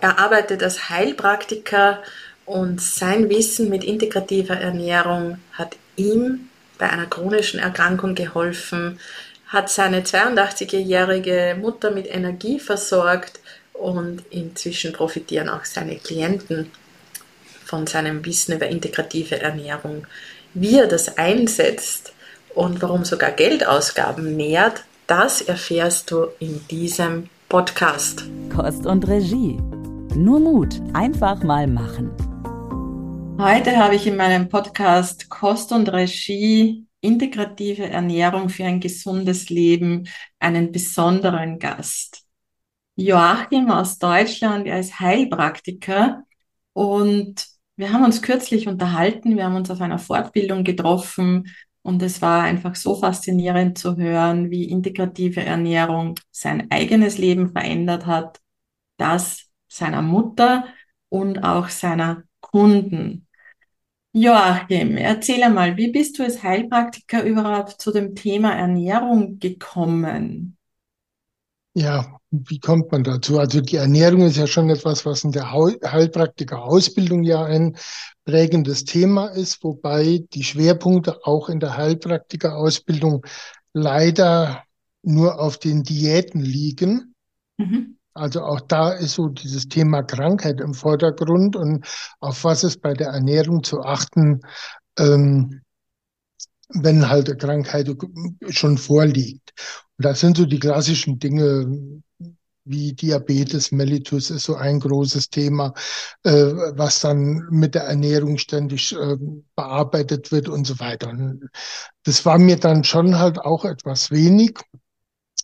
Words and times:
Er 0.00 0.18
arbeitet 0.18 0.62
als 0.62 0.90
Heilpraktiker 0.90 2.02
und 2.44 2.80
sein 2.80 3.28
Wissen 3.28 3.68
mit 3.68 3.82
integrativer 3.84 4.54
Ernährung 4.54 5.38
hat 5.52 5.76
ihm 5.96 6.48
bei 6.78 6.88
einer 6.90 7.06
chronischen 7.06 7.58
Erkrankung 7.58 8.14
geholfen, 8.14 9.00
hat 9.48 9.70
seine 9.70 10.02
82-jährige 10.02 11.56
Mutter 11.58 11.90
mit 11.90 12.06
Energie 12.06 12.58
versorgt 12.58 13.40
und 13.72 14.22
inzwischen 14.30 14.92
profitieren 14.92 15.48
auch 15.48 15.64
seine 15.64 15.96
Klienten 15.96 16.70
von 17.64 17.86
seinem 17.86 18.24
Wissen 18.24 18.54
über 18.54 18.66
integrative 18.66 19.40
Ernährung. 19.40 20.06
Wie 20.54 20.78
er 20.78 20.86
das 20.86 21.18
einsetzt 21.18 22.12
und 22.54 22.80
warum 22.82 23.04
sogar 23.04 23.32
Geldausgaben 23.32 24.36
nährt, 24.36 24.84
das 25.06 25.42
erfährst 25.42 26.10
du 26.10 26.28
in 26.38 26.66
diesem 26.68 27.28
Podcast. 27.48 28.24
Kost 28.54 28.86
und 28.86 29.06
Regie. 29.06 29.58
Nur 30.16 30.40
Mut, 30.40 30.80
einfach 30.94 31.42
mal 31.42 31.66
machen. 31.66 32.10
Heute 33.38 33.76
habe 33.76 33.96
ich 33.96 34.06
in 34.06 34.16
meinem 34.16 34.48
Podcast 34.48 35.28
Kost 35.28 35.72
und 35.72 35.92
Regie 35.92 36.86
integrative 37.02 37.90
Ernährung 37.90 38.48
für 38.48 38.64
ein 38.64 38.80
gesundes 38.80 39.50
Leben 39.50 40.08
einen 40.38 40.72
besonderen 40.72 41.58
Gast. 41.58 42.24
Joachim 42.94 43.70
aus 43.70 43.98
Deutschland, 43.98 44.66
er 44.66 44.80
ist 44.80 44.98
Heilpraktiker 45.00 46.22
und 46.72 47.46
wir 47.76 47.92
haben 47.92 48.04
uns 48.06 48.22
kürzlich 48.22 48.68
unterhalten, 48.68 49.36
wir 49.36 49.44
haben 49.44 49.56
uns 49.56 49.70
auf 49.70 49.82
einer 49.82 49.98
Fortbildung 49.98 50.64
getroffen 50.64 51.54
und 51.82 52.02
es 52.02 52.22
war 52.22 52.42
einfach 52.42 52.74
so 52.74 52.94
faszinierend 52.94 53.76
zu 53.76 53.98
hören, 53.98 54.50
wie 54.50 54.64
integrative 54.64 55.42
Ernährung 55.42 56.14
sein 56.30 56.70
eigenes 56.70 57.18
Leben 57.18 57.50
verändert 57.50 58.06
hat, 58.06 58.40
das 58.96 59.45
seiner 59.76 60.02
Mutter 60.02 60.66
und 61.08 61.44
auch 61.44 61.68
seiner 61.68 62.22
Kunden. 62.40 63.26
Joachim, 64.12 64.96
erzähl 64.96 65.42
einmal, 65.42 65.76
wie 65.76 65.92
bist 65.92 66.18
du 66.18 66.22
als 66.22 66.42
Heilpraktiker 66.42 67.22
überhaupt 67.22 67.80
zu 67.80 67.92
dem 67.92 68.14
Thema 68.14 68.54
Ernährung 68.54 69.38
gekommen? 69.38 70.56
Ja, 71.74 72.18
wie 72.30 72.58
kommt 72.58 72.90
man 72.90 73.04
dazu? 73.04 73.38
Also 73.38 73.60
die 73.60 73.76
Ernährung 73.76 74.22
ist 74.22 74.38
ja 74.38 74.46
schon 74.46 74.70
etwas, 74.70 75.04
was 75.04 75.24
in 75.24 75.32
der 75.32 75.52
Heilpraktiker-Ausbildung 75.52 77.22
ja 77.22 77.44
ein 77.44 77.76
prägendes 78.24 78.84
Thema 78.84 79.26
ist, 79.26 79.62
wobei 79.62 80.24
die 80.32 80.44
Schwerpunkte 80.44 81.26
auch 81.26 81.50
in 81.50 81.60
der 81.60 81.76
Heilpraktiker-Ausbildung 81.76 83.26
leider 83.74 84.64
nur 85.02 85.38
auf 85.38 85.58
den 85.58 85.82
Diäten 85.82 86.40
liegen. 86.40 87.14
Mhm. 87.58 87.95
Also 88.16 88.42
auch 88.42 88.60
da 88.62 88.92
ist 88.92 89.14
so 89.14 89.28
dieses 89.28 89.68
Thema 89.68 90.02
Krankheit 90.02 90.60
im 90.60 90.74
Vordergrund 90.74 91.56
und 91.56 91.86
auf 92.20 92.44
was 92.44 92.64
ist 92.64 92.80
bei 92.80 92.94
der 92.94 93.08
Ernährung 93.08 93.62
zu 93.62 93.82
achten, 93.82 94.40
ähm, 94.98 95.62
wenn 96.68 97.08
halt 97.08 97.28
eine 97.28 97.36
Krankheit 97.36 97.88
schon 98.48 98.78
vorliegt. 98.78 99.52
Und 99.98 100.04
das 100.04 100.20
sind 100.20 100.36
so 100.36 100.46
die 100.46 100.58
klassischen 100.58 101.18
Dinge 101.18 102.02
wie 102.66 102.92
Diabetes 102.92 103.70
mellitus 103.72 104.30
ist 104.30 104.44
so 104.44 104.56
ein 104.56 104.80
großes 104.80 105.30
Thema, 105.30 105.72
äh, 106.24 106.32
was 106.32 107.00
dann 107.00 107.46
mit 107.50 107.74
der 107.74 107.84
Ernährung 107.84 108.38
ständig 108.38 108.92
äh, 108.92 109.16
bearbeitet 109.54 110.32
wird 110.32 110.48
und 110.48 110.66
so 110.66 110.78
weiter. 110.80 111.10
Und 111.10 111.48
das 112.02 112.26
war 112.26 112.38
mir 112.38 112.56
dann 112.56 112.84
schon 112.84 113.18
halt 113.18 113.38
auch 113.38 113.64
etwas 113.64 114.10
wenig. 114.10 114.58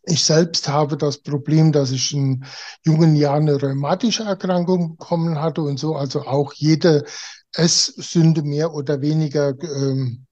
Ich 0.04 0.24
selbst 0.24 0.68
habe 0.68 0.96
das 0.96 1.18
Problem, 1.18 1.70
dass 1.72 1.92
ich 1.92 2.12
in 2.12 2.44
jungen 2.84 3.14
Jahren 3.14 3.48
eine 3.48 3.60
rheumatische 3.60 4.24
Erkrankung 4.24 4.96
bekommen 4.96 5.40
hatte 5.40 5.62
und 5.62 5.78
so 5.78 5.94
also 5.94 6.22
auch 6.22 6.52
jede 6.54 7.04
Esssünde 7.54 8.42
mehr 8.42 8.74
oder 8.74 9.00
weniger 9.00 9.54
ähm, 9.62 10.26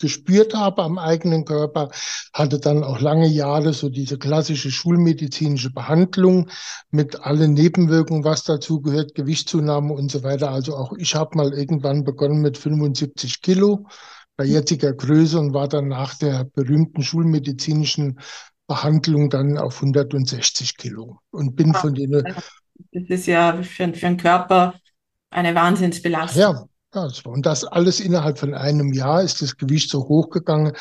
gespürt 0.00 0.54
habe 0.54 0.82
am 0.82 0.98
eigenen 0.98 1.44
Körper, 1.44 1.90
hatte 2.32 2.58
dann 2.58 2.82
auch 2.82 3.00
lange 3.00 3.26
Jahre 3.28 3.72
so 3.72 3.88
diese 3.90 4.18
klassische 4.18 4.70
schulmedizinische 4.70 5.70
Behandlung 5.70 6.48
mit 6.90 7.20
allen 7.20 7.52
Nebenwirkungen, 7.52 8.24
was 8.24 8.42
dazu 8.42 8.80
gehört, 8.80 9.14
Gewichtszunahme 9.14 9.92
und 9.92 10.10
so 10.10 10.22
weiter. 10.22 10.50
Also 10.50 10.74
auch 10.76 10.94
ich 10.96 11.14
habe 11.14 11.36
mal 11.36 11.52
irgendwann 11.52 12.04
begonnen 12.04 12.40
mit 12.40 12.56
75 12.56 13.42
Kilo 13.42 13.86
bei 14.36 14.46
jetziger 14.46 14.94
Größe 14.94 15.38
und 15.38 15.52
war 15.52 15.68
dann 15.68 15.88
nach 15.88 16.14
der 16.14 16.44
berühmten 16.44 17.02
schulmedizinischen 17.02 18.18
Behandlung 18.70 19.30
dann 19.30 19.58
auf 19.58 19.82
160 19.82 20.76
Kilo 20.76 21.18
und 21.32 21.56
bin 21.56 21.74
von 21.74 21.92
denen. 21.92 22.22
Das 22.92 23.02
ist 23.08 23.26
ja 23.26 23.60
für, 23.64 23.92
für 23.92 24.06
den 24.06 24.16
Körper 24.16 24.74
eine 25.30 25.56
Wahnsinnsbelastung. 25.56 26.40
Ja, 26.40 26.64
ja, 26.94 27.08
und 27.24 27.44
das 27.44 27.64
alles 27.64 27.98
innerhalb 27.98 28.38
von 28.38 28.54
einem 28.54 28.92
Jahr 28.92 29.22
ist 29.22 29.42
das 29.42 29.56
Gewicht 29.56 29.90
so 29.90 30.08
hochgegangen. 30.08 30.72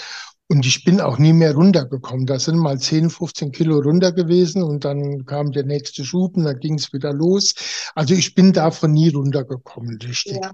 Und 0.51 0.67
ich 0.67 0.83
bin 0.83 1.01
auch 1.01 1.17
nie 1.17 1.33
mehr 1.33 1.55
runtergekommen. 1.55 2.27
Da 2.27 2.37
sind 2.37 2.59
mal 2.59 2.79
10, 2.79 3.09
15 3.09 3.51
Kilo 3.51 3.79
runter 3.79 4.11
gewesen 4.11 4.61
und 4.61 4.85
dann 4.85 5.25
kam 5.25 5.51
der 5.51 5.63
nächste 5.63 6.05
Schub 6.05 6.37
und 6.37 6.43
dann 6.43 6.59
ging 6.59 6.75
es 6.75 6.93
wieder 6.93 7.11
los. 7.11 7.55
Also 7.95 8.13
ich 8.13 8.35
bin 8.35 8.53
davon 8.53 8.91
nie 8.91 9.09
runtergekommen, 9.09 9.97
richtig. 10.03 10.37
Ja. 10.39 10.51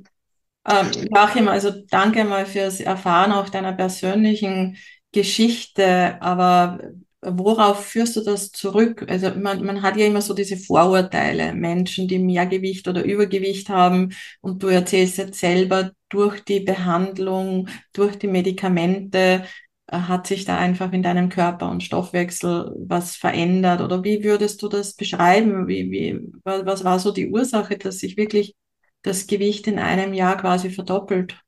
Ähm, 0.67 0.89
Joachim, 1.13 1.49
also 1.49 1.73
danke 1.89 2.23
mal 2.23 2.45
fürs 2.45 2.79
Erfahren 2.79 3.33
auch 3.33 3.49
deiner 3.49 3.73
persönlichen 3.73 4.77
Geschichte. 5.11 6.21
Aber 6.21 6.79
worauf 7.27 7.85
führst 7.85 8.15
du 8.15 8.21
das 8.21 8.51
zurück? 8.51 9.05
Also 9.09 9.31
man, 9.35 9.63
man 9.65 9.81
hat 9.81 9.97
ja 9.97 10.05
immer 10.05 10.21
so 10.21 10.33
diese 10.33 10.57
Vorurteile, 10.57 11.53
Menschen, 11.53 12.07
die 12.07 12.19
Mehrgewicht 12.19 12.87
oder 12.87 13.03
Übergewicht 13.03 13.69
haben 13.69 14.13
und 14.41 14.63
du 14.63 14.67
erzählst 14.67 15.17
jetzt 15.17 15.39
selber, 15.39 15.91
durch 16.09 16.43
die 16.45 16.59
Behandlung, 16.61 17.67
durch 17.93 18.17
die 18.17 18.27
Medikamente 18.27 19.45
äh, 19.87 19.97
hat 19.97 20.27
sich 20.27 20.45
da 20.45 20.57
einfach 20.57 20.91
in 20.93 21.03
deinem 21.03 21.29
Körper 21.29 21.69
und 21.69 21.83
Stoffwechsel 21.83 22.73
was 22.77 23.15
verändert? 23.15 23.81
Oder 23.81 24.03
wie 24.03 24.23
würdest 24.23 24.61
du 24.61 24.67
das 24.69 24.93
beschreiben? 24.93 25.67
Wie, 25.67 25.91
wie, 25.91 26.19
was 26.43 26.83
war 26.83 26.99
so 26.99 27.11
die 27.11 27.29
Ursache, 27.29 27.77
dass 27.77 27.99
sich 27.99 28.17
wirklich 28.17 28.55
das 29.01 29.27
Gewicht 29.27 29.67
in 29.67 29.79
einem 29.79 30.13
Jahr 30.13 30.37
quasi 30.37 30.69
verdoppelt? 30.69 31.39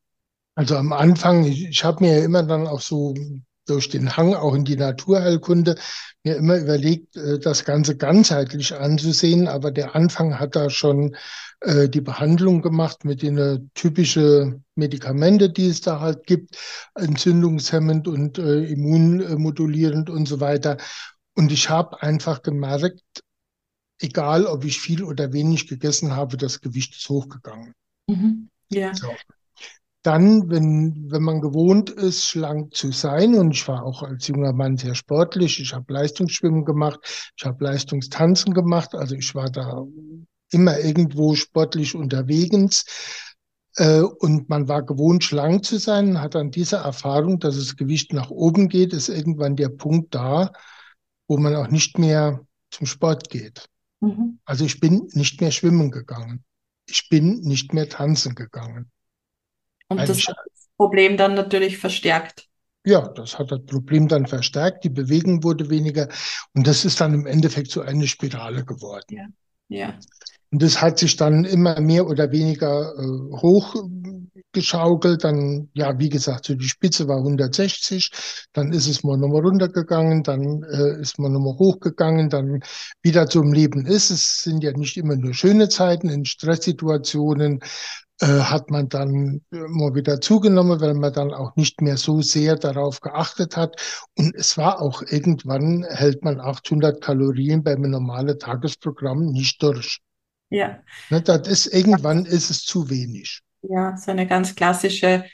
Also 0.56 0.76
am 0.76 0.92
Anfang, 0.92 1.46
ich, 1.46 1.68
ich 1.68 1.84
habe 1.84 2.04
mir 2.04 2.20
ja 2.20 2.26
immer 2.26 2.44
dann 2.44 2.68
auch 2.68 2.82
so 2.82 3.14
durch 3.70 3.90
den 3.90 4.18
Hang 4.18 4.34
auch 4.34 4.54
in 4.56 4.66
die 4.66 4.76
Naturheilkunde 4.76 5.76
mir 6.24 6.36
immer 6.36 6.58
überlegt, 6.58 7.16
äh, 7.16 7.40
das 7.40 7.66
Ganze 7.66 7.96
ganzheitlich 7.98 8.76
anzusehen. 8.76 9.48
Aber 9.48 9.72
der 9.72 9.96
Anfang 9.96 10.40
hat 10.40 10.56
da 10.56 10.70
schon 10.70 11.16
äh, 11.62 11.90
die 11.90 12.02
Behandlung 12.02 12.62
gemacht 12.62 13.06
mit 13.06 13.22
den 13.22 13.38
äh, 13.38 13.60
typischen 13.74 14.66
Medikamente, 14.76 15.50
die 15.50 15.68
es 15.68 15.82
da 15.82 16.00
halt 16.00 16.26
gibt, 16.26 16.58
entzündungshemmend 16.96 18.08
und 18.08 18.38
immunmodulierend 18.38 20.10
und 20.10 20.28
so 20.28 20.40
weiter. 20.40 20.78
Und 21.36 21.52
ich 21.52 21.70
habe 21.70 22.02
einfach 22.04 22.44
gemerkt, 22.44 23.02
egal 24.00 24.46
ob 24.46 24.66
ich 24.66 24.80
viel 24.80 25.04
oder 25.04 25.34
wenig 25.34 25.68
gegessen 25.68 26.16
habe, 26.16 26.38
das 26.38 26.62
Gewicht 26.62 26.96
ist 26.96 27.10
hochgegangen. 27.10 27.74
Mhm. 28.08 28.50
Ja. 28.70 28.94
So 28.94 29.12
dann, 30.04 30.50
wenn, 30.50 31.08
wenn 31.10 31.24
man 31.24 31.42
gewohnt 31.42 31.90
ist, 31.90 32.26
schlank 32.26 32.74
zu 32.74 32.92
sein, 32.92 33.36
und 33.36 33.52
ich 33.52 33.68
war 33.68 33.84
auch 33.84 34.04
als 34.04 34.28
junger 34.28 34.54
Mann 34.54 34.78
sehr 34.78 34.96
sportlich, 34.96 35.60
ich 35.60 35.74
habe 35.74 35.92
Leistungsschwimmen 35.92 36.66
gemacht, 36.66 37.00
ich 37.38 37.46
habe 37.46 37.64
Leistungstanzen 37.64 38.54
gemacht, 38.54 38.96
also 38.96 39.16
ich 39.16 39.36
war 39.36 39.50
da 39.50 39.86
immer 40.52 40.80
irgendwo 40.80 41.36
sportlich 41.36 41.96
unterwegs. 41.96 42.86
Äh, 43.76 44.02
und 44.02 44.50
man 44.50 44.68
war 44.68 44.84
gewohnt, 44.84 45.24
schlank 45.24 45.66
zu 45.66 45.78
sein, 45.78 46.22
hat 46.22 46.36
dann 46.36 46.52
diese 46.52 46.78
Erfahrung, 46.78 47.40
dass 47.40 47.56
das 47.56 47.76
Gewicht 47.76 48.14
nach 48.14 48.30
oben 48.30 48.70
geht, 48.70 48.94
ist 48.94 49.10
irgendwann 49.10 49.56
der 49.56 49.70
Punkt 49.70 50.16
da, 50.16 50.52
wo 51.28 51.38
man 51.38 51.56
auch 51.56 51.68
nicht 51.68 51.98
mehr 51.98 52.46
zum 52.72 52.88
Sport 52.88 53.30
geht. 53.30 53.68
Mhm. 54.00 54.40
Also 54.46 54.66
ich 54.66 54.80
bin 54.80 55.08
nicht 55.14 55.42
mehr 55.42 55.52
schwimmen 55.52 55.92
gegangen. 55.92 56.44
Ich 56.88 57.10
bin 57.10 57.42
nicht 57.42 57.74
mehr 57.74 57.90
tanzen 57.90 58.36
gegangen. 58.36 58.92
Und 59.90 60.00
das 60.00 60.28
hat 60.28 60.38
das 60.38 60.68
Problem 60.78 61.18
dann 61.18 61.34
natürlich 61.34 61.78
verstärkt. 61.78 62.48
Ja, 62.86 63.08
das 63.10 63.38
hat 63.38 63.52
das 63.52 63.66
Problem 63.66 64.08
dann 64.08 64.28
verstärkt. 64.28 64.84
Die 64.84 64.90
Bewegung 64.90 65.44
wurde 65.44 65.70
weniger. 65.70 66.08
Und 66.54 66.68
das 66.68 66.86
ist 66.86 67.02
dann 67.02 67.14
im 67.14 67.26
Endeffekt 67.26 67.72
so 67.72 67.82
eine 67.82 68.08
Spirale 68.08 68.64
geworden. 68.64 69.16
Ja. 69.18 69.26
Ja. 69.70 70.00
Und 70.52 70.62
das 70.62 70.82
hat 70.82 70.98
sich 70.98 71.18
dann 71.18 71.44
immer 71.44 71.82
mehr 71.82 72.08
oder 72.08 72.32
weniger 72.32 72.94
äh, 72.98 73.36
hochgeschaukelt. 73.36 75.26
Dann, 75.26 75.70
ja, 75.74 76.00
wie 76.00 76.08
gesagt, 76.08 76.46
so 76.46 76.56
die 76.56 76.70
Spitze 76.70 77.10
war 77.10 77.18
160. 77.18 78.12
Dann 78.54 78.72
ist 78.72 78.88
es 78.88 79.04
mal 79.04 79.18
nochmal 79.18 79.42
runtergegangen. 79.42 80.24
Dann 80.24 80.64
äh, 80.64 81.02
ist 81.02 81.20
man 81.20 81.34
nochmal 81.34 81.58
hochgegangen. 81.58 82.30
Dann 82.30 82.62
wieder 83.02 83.28
zum 83.28 83.52
Leben 83.52 83.86
ist. 83.86 84.10
Es 84.10 84.44
sind 84.44 84.64
ja 84.64 84.72
nicht 84.72 84.96
immer 84.96 85.18
nur 85.18 85.34
schöne 85.34 85.68
Zeiten. 85.68 86.08
In 86.08 86.24
Stresssituationen 86.24 87.60
hat 88.22 88.72
man 88.72 88.90
dann 88.90 89.42
mal 89.52 89.94
wieder 89.94 90.20
zugenommen, 90.20 90.82
weil 90.82 90.96
man 90.96 91.14
dann 91.14 91.34
auch 91.34 91.56
nicht 91.56 91.82
mehr 91.82 91.98
so 91.98 92.22
sehr 92.22 92.56
darauf 92.56 93.02
geachtet 93.02 93.56
hat. 93.56 93.80
Und 94.18 94.36
es 94.36 94.58
war 94.58 94.82
auch 94.82 95.04
irgendwann, 95.04 95.86
hält 95.88 96.24
man 96.24 96.40
800 96.40 97.02
Kalorien 97.02 97.64
beim 97.64 97.82
normalen 97.82 98.40
Tagesprogramm 98.40 99.28
nicht 99.28 99.62
durch. 99.62 100.00
Ja. 100.50 100.80
Ne, 101.10 101.22
das 101.22 101.48
ist, 101.48 101.68
irgendwann 101.68 102.26
ist 102.26 102.50
es 102.50 102.64
zu 102.64 102.90
wenig. 102.90 103.42
Ja, 103.62 103.98
so 103.98 104.12
eine 104.12 104.28
ganz 104.28 104.56
klassische 104.56 105.26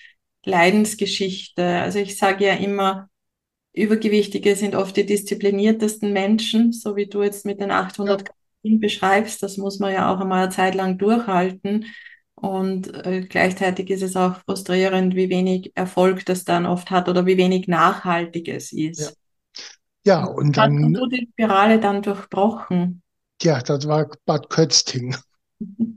Leidensgeschichte. 0.46 1.64
Also 1.64 2.00
ich 2.00 2.18
sage 2.18 2.46
ja 2.46 2.54
immer, 2.54 3.10
Übergewichtige 3.74 4.56
sind 4.56 4.76
oft 4.76 4.96
die 4.98 5.06
diszipliniertesten 5.06 6.14
Menschen, 6.14 6.74
so 6.74 6.96
wie 6.96 7.08
du 7.08 7.24
jetzt 7.24 7.46
mit 7.46 7.60
den 7.60 7.72
800 7.72 8.22
ja. 8.22 8.26
Kalorien 8.26 8.80
beschreibst. 8.80 9.42
Das 9.42 9.58
muss 9.58 9.80
man 9.80 9.94
ja 9.94 10.14
auch 10.14 10.20
einmal 10.20 10.44
eine 10.44 10.52
Zeit 10.52 10.76
lang 10.76 10.98
durchhalten. 10.98 11.86
Und 12.44 12.94
äh, 13.06 13.22
gleichzeitig 13.22 13.90
ist 13.90 14.02
es 14.02 14.18
auch 14.18 14.36
frustrierend, 14.42 15.16
wie 15.16 15.30
wenig 15.30 15.72
Erfolg 15.76 16.26
das 16.26 16.44
dann 16.44 16.66
oft 16.66 16.92
hat 16.92 17.08
oder 17.08 17.26
wie 17.26 17.38
wenig 17.38 17.70
nachhaltig 17.70 18.50
es 18.50 18.74
ist. 18.74 19.16
Ja, 20.06 20.20
ja 20.20 20.26
und 20.26 20.58
dann. 20.58 20.84
Hast 20.84 21.02
du 21.04 21.08
die 21.08 21.30
Spirale 21.32 21.80
dann 21.80 22.02
durchbrochen? 22.02 23.02
Ja, 23.42 23.62
das 23.62 23.88
war 23.88 24.10
Bad 24.26 24.50
Kötzting. 24.50 25.16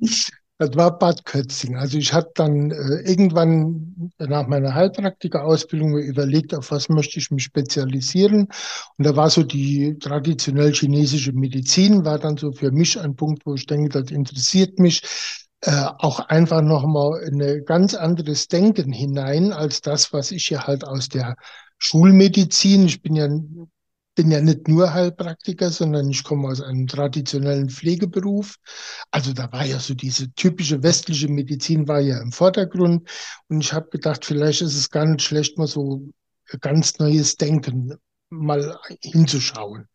Das 0.58 0.74
war 0.74 0.98
Bad 0.98 1.26
Kötzing. 1.26 1.76
Also 1.76 1.98
ich 1.98 2.14
habe 2.14 2.30
dann 2.34 2.70
äh, 2.70 3.02
irgendwann 3.06 4.10
nach 4.16 4.46
meiner 4.46 4.72
Heilpraktikerausbildung 4.72 5.90
mir 5.90 6.00
überlegt, 6.00 6.54
auf 6.54 6.70
was 6.70 6.88
möchte 6.88 7.18
ich 7.18 7.30
mich 7.30 7.44
spezialisieren. 7.44 8.48
Und 8.96 9.06
da 9.06 9.14
war 9.14 9.28
so 9.28 9.42
die 9.42 9.98
traditionell 9.98 10.72
chinesische 10.72 11.34
Medizin, 11.34 12.06
war 12.06 12.18
dann 12.18 12.38
so 12.38 12.52
für 12.52 12.70
mich 12.70 12.98
ein 12.98 13.16
Punkt, 13.16 13.44
wo 13.44 13.52
ich 13.52 13.66
denke, 13.66 13.90
das 13.90 14.10
interessiert 14.10 14.78
mich. 14.78 15.02
Äh, 15.62 15.86
auch 15.98 16.20
einfach 16.20 16.60
nochmal 16.62 17.22
in 17.22 17.42
ein 17.42 17.64
ganz 17.64 17.94
anderes 17.94 18.48
Denken 18.48 18.92
hinein 18.92 19.52
als 19.52 19.80
das, 19.80 20.12
was 20.12 20.30
ich 20.30 20.50
ja 20.50 20.66
halt 20.66 20.84
aus 20.84 21.08
der 21.08 21.36
Schulmedizin, 21.78 22.86
ich 22.86 23.02
bin 23.02 23.16
ja 23.16 23.28
bin 24.16 24.30
ja 24.30 24.40
nicht 24.40 24.66
nur 24.66 24.92
Heilpraktiker, 24.92 25.70
sondern 25.70 26.08
ich 26.08 26.24
komme 26.24 26.48
aus 26.48 26.60
einem 26.60 26.86
traditionellen 26.86 27.68
Pflegeberuf. 27.68 28.56
Also 29.10 29.32
da 29.32 29.52
war 29.52 29.64
ja 29.64 29.78
so 29.78 29.94
diese 29.94 30.32
typische 30.32 30.82
westliche 30.82 31.28
Medizin 31.28 31.86
war 31.86 32.00
ja 32.00 32.20
im 32.20 32.32
Vordergrund. 32.32 33.08
Und 33.48 33.60
ich 33.60 33.72
habe 33.72 33.90
gedacht, 33.90 34.24
vielleicht 34.24 34.62
ist 34.62 34.74
es 34.74 34.90
gar 34.90 35.04
nicht 35.04 35.22
schlecht, 35.22 35.58
mal 35.58 35.66
so 35.66 36.08
ganz 36.60 36.98
neues 36.98 37.36
Denken 37.36 37.94
mal 38.30 38.78
hinzuschauen. 39.02 39.86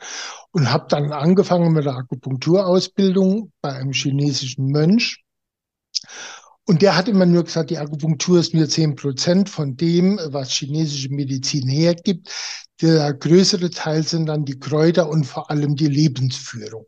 Und 0.51 0.71
habe 0.71 0.85
dann 0.87 1.11
angefangen 1.11 1.73
mit 1.73 1.85
der 1.85 1.95
Akupunkturausbildung 1.95 3.51
bei 3.59 3.73
einem 3.73 3.91
chinesischen 3.91 4.67
Mönch. 4.67 5.20
Und 6.65 6.81
der 6.81 6.95
hat 6.95 7.07
immer 7.07 7.25
nur 7.25 7.43
gesagt, 7.43 7.69
die 7.69 7.77
Akupunktur 7.77 8.39
ist 8.39 8.53
nur 8.53 8.69
zehn 8.69 8.95
Prozent 8.95 9.49
von 9.49 9.75
dem, 9.75 10.19
was 10.25 10.51
chinesische 10.51 11.09
Medizin 11.09 11.67
hergibt. 11.67 12.31
Der 12.81 13.13
größere 13.13 13.69
Teil 13.71 14.03
sind 14.03 14.27
dann 14.27 14.45
die 14.45 14.59
Kräuter 14.59 15.09
und 15.09 15.25
vor 15.25 15.49
allem 15.49 15.75
die 15.75 15.87
Lebensführung. 15.87 16.85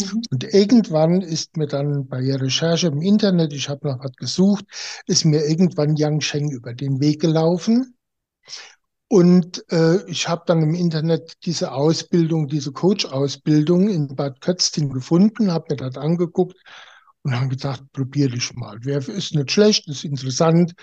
Mhm. 0.00 0.22
Und 0.30 0.44
irgendwann 0.44 1.20
ist 1.22 1.56
mir 1.56 1.66
dann 1.66 2.08
bei 2.08 2.20
der 2.22 2.40
Recherche 2.40 2.88
im 2.88 3.02
Internet, 3.02 3.52
ich 3.52 3.68
habe 3.68 3.88
noch 3.88 4.02
was 4.02 4.12
gesucht, 4.16 4.64
ist 5.06 5.24
mir 5.24 5.46
irgendwann 5.46 5.96
Yang 5.96 6.20
Sheng 6.20 6.50
über 6.50 6.74
den 6.74 7.00
Weg 7.00 7.20
gelaufen. 7.20 7.96
Und 9.08 9.64
äh, 9.70 10.04
ich 10.10 10.28
habe 10.28 10.42
dann 10.46 10.62
im 10.62 10.74
Internet 10.74 11.34
diese 11.44 11.72
Ausbildung, 11.72 12.48
diese 12.48 12.72
Coach-Ausbildung 12.72 13.88
in 13.88 14.16
Bad 14.16 14.40
Kötzting 14.40 14.90
gefunden, 14.90 15.52
habe 15.52 15.66
mir 15.70 15.76
das 15.76 15.96
angeguckt 15.96 16.56
und 17.24 17.34
habe 17.34 17.48
gedacht, 17.48 17.82
probiere 17.92 18.36
ich 18.36 18.54
mal. 18.54 18.78
Wer 18.82 18.98
ist 19.08 19.34
nicht 19.34 19.50
schlecht, 19.50 19.88
ist 19.88 20.04
interessant 20.04 20.74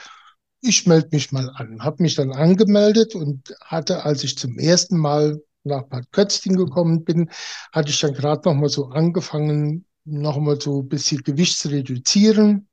ich 0.61 0.85
melde 0.85 1.09
mich 1.11 1.31
mal 1.31 1.49
an. 1.55 1.83
Habe 1.83 2.03
mich 2.03 2.15
dann 2.15 2.31
angemeldet 2.31 3.15
und 3.15 3.53
hatte, 3.61 4.05
als 4.05 4.23
ich 4.23 4.37
zum 4.37 4.57
ersten 4.57 4.97
Mal 4.97 5.41
nach 5.63 5.83
Bad 5.83 6.11
Kötzting 6.11 6.55
gekommen 6.55 7.03
bin, 7.03 7.29
hatte 7.71 7.89
ich 7.89 7.99
dann 7.99 8.13
gerade 8.13 8.47
noch 8.47 8.55
mal 8.55 8.69
so 8.69 8.85
angefangen, 8.87 9.85
noch 10.05 10.37
mal 10.37 10.59
so 10.59 10.81
ein 10.81 10.87
bisschen 10.87 11.23
Gewicht 11.23 11.57
zu 11.57 11.69
reduzieren 11.69 12.67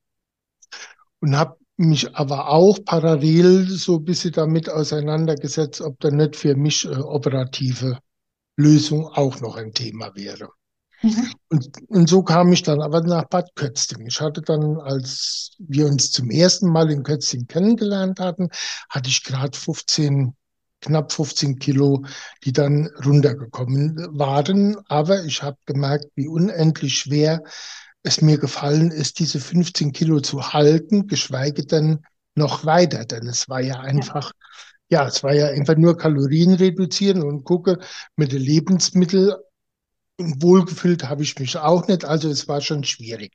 und 1.20 1.36
habe 1.36 1.56
mich 1.76 2.14
aber 2.16 2.48
auch 2.48 2.78
parallel 2.84 3.68
so 3.68 3.96
ein 3.96 4.04
bisschen 4.04 4.32
damit 4.32 4.68
auseinandergesetzt, 4.68 5.80
ob 5.80 6.00
da 6.00 6.10
nicht 6.10 6.36
für 6.36 6.56
mich 6.56 6.84
äh, 6.84 6.88
operative 6.88 7.98
Lösung 8.56 9.06
auch 9.06 9.40
noch 9.40 9.56
ein 9.56 9.72
Thema 9.72 10.14
wäre. 10.16 10.48
Mhm. 11.02 11.32
Und, 11.48 11.70
und 11.88 12.08
so 12.08 12.22
kam 12.22 12.52
ich 12.52 12.62
dann 12.62 12.80
aber 12.80 13.00
nach 13.02 13.24
Bad 13.24 13.54
Kötzting. 13.54 14.06
Ich 14.06 14.20
hatte 14.20 14.42
dann, 14.42 14.78
als 14.78 15.52
wir 15.58 15.86
uns 15.86 16.10
zum 16.10 16.30
ersten 16.30 16.70
Mal 16.70 16.90
in 16.90 17.04
Kötzting 17.04 17.46
kennengelernt 17.46 18.18
hatten, 18.20 18.48
hatte 18.88 19.08
ich 19.08 19.22
gerade 19.22 19.56
15, 19.56 20.34
knapp 20.80 21.12
15 21.12 21.58
Kilo, 21.58 22.04
die 22.44 22.52
dann 22.52 22.88
runtergekommen 23.04 23.96
waren. 24.18 24.76
Aber 24.88 25.24
ich 25.24 25.42
habe 25.42 25.56
gemerkt, 25.66 26.06
wie 26.16 26.28
unendlich 26.28 26.98
schwer 26.98 27.42
es 28.02 28.20
mir 28.20 28.38
gefallen 28.38 28.90
ist, 28.90 29.18
diese 29.18 29.40
15 29.40 29.92
Kilo 29.92 30.20
zu 30.20 30.52
halten, 30.52 31.06
geschweige 31.06 31.64
denn 31.64 32.00
noch 32.34 32.64
weiter. 32.64 33.04
Denn 33.04 33.26
es 33.28 33.48
war 33.48 33.60
ja 33.60 33.80
einfach, 33.80 34.32
ja, 34.88 35.02
ja 35.02 35.08
es 35.08 35.22
war 35.22 35.34
ja 35.34 35.46
einfach 35.48 35.76
nur 35.76 35.96
Kalorien 35.96 36.54
reduzieren 36.54 37.22
und 37.22 37.44
gucke 37.44 37.78
mit 38.16 38.32
den 38.32 38.42
Lebensmitteln 38.42 39.32
wohlgefühlt 40.18 41.08
habe 41.08 41.22
ich 41.22 41.38
mich 41.38 41.56
auch 41.56 41.86
nicht, 41.86 42.04
also 42.04 42.28
es 42.28 42.48
war 42.48 42.60
schon 42.60 42.82
schwierig. 42.82 43.32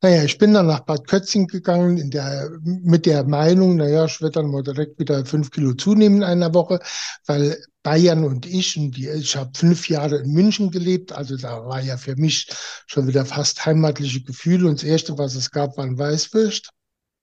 Naja, 0.00 0.24
ich 0.24 0.38
bin 0.38 0.54
dann 0.54 0.66
nach 0.66 0.80
Bad 0.80 1.06
Kötzing 1.06 1.46
gegangen 1.46 1.98
in 1.98 2.10
der, 2.10 2.50
mit 2.62 3.04
der 3.04 3.24
Meinung, 3.24 3.76
naja, 3.76 4.06
ich 4.06 4.20
werde 4.22 4.40
dann 4.40 4.50
mal 4.50 4.62
direkt 4.62 4.98
wieder 4.98 5.24
fünf 5.26 5.50
Kilo 5.50 5.74
zunehmen 5.74 6.18
in 6.18 6.24
einer 6.24 6.54
Woche, 6.54 6.80
weil 7.26 7.62
Bayern 7.82 8.24
und 8.24 8.46
ich, 8.46 8.76
und 8.78 8.96
die, 8.96 9.08
ich 9.08 9.36
habe 9.36 9.50
fünf 9.54 9.88
Jahre 9.88 10.18
in 10.18 10.32
München 10.32 10.70
gelebt, 10.70 11.12
also 11.12 11.36
da 11.36 11.66
war 11.66 11.80
ja 11.80 11.98
für 11.98 12.16
mich 12.16 12.48
schon 12.86 13.06
wieder 13.06 13.26
fast 13.26 13.66
heimatliche 13.66 14.22
Gefühle 14.22 14.68
und 14.68 14.82
das 14.82 14.88
Erste, 14.88 15.18
was 15.18 15.34
es 15.34 15.50
gab, 15.50 15.76
war 15.76 15.84
ein 15.84 15.98
Weißwürst. 15.98 16.70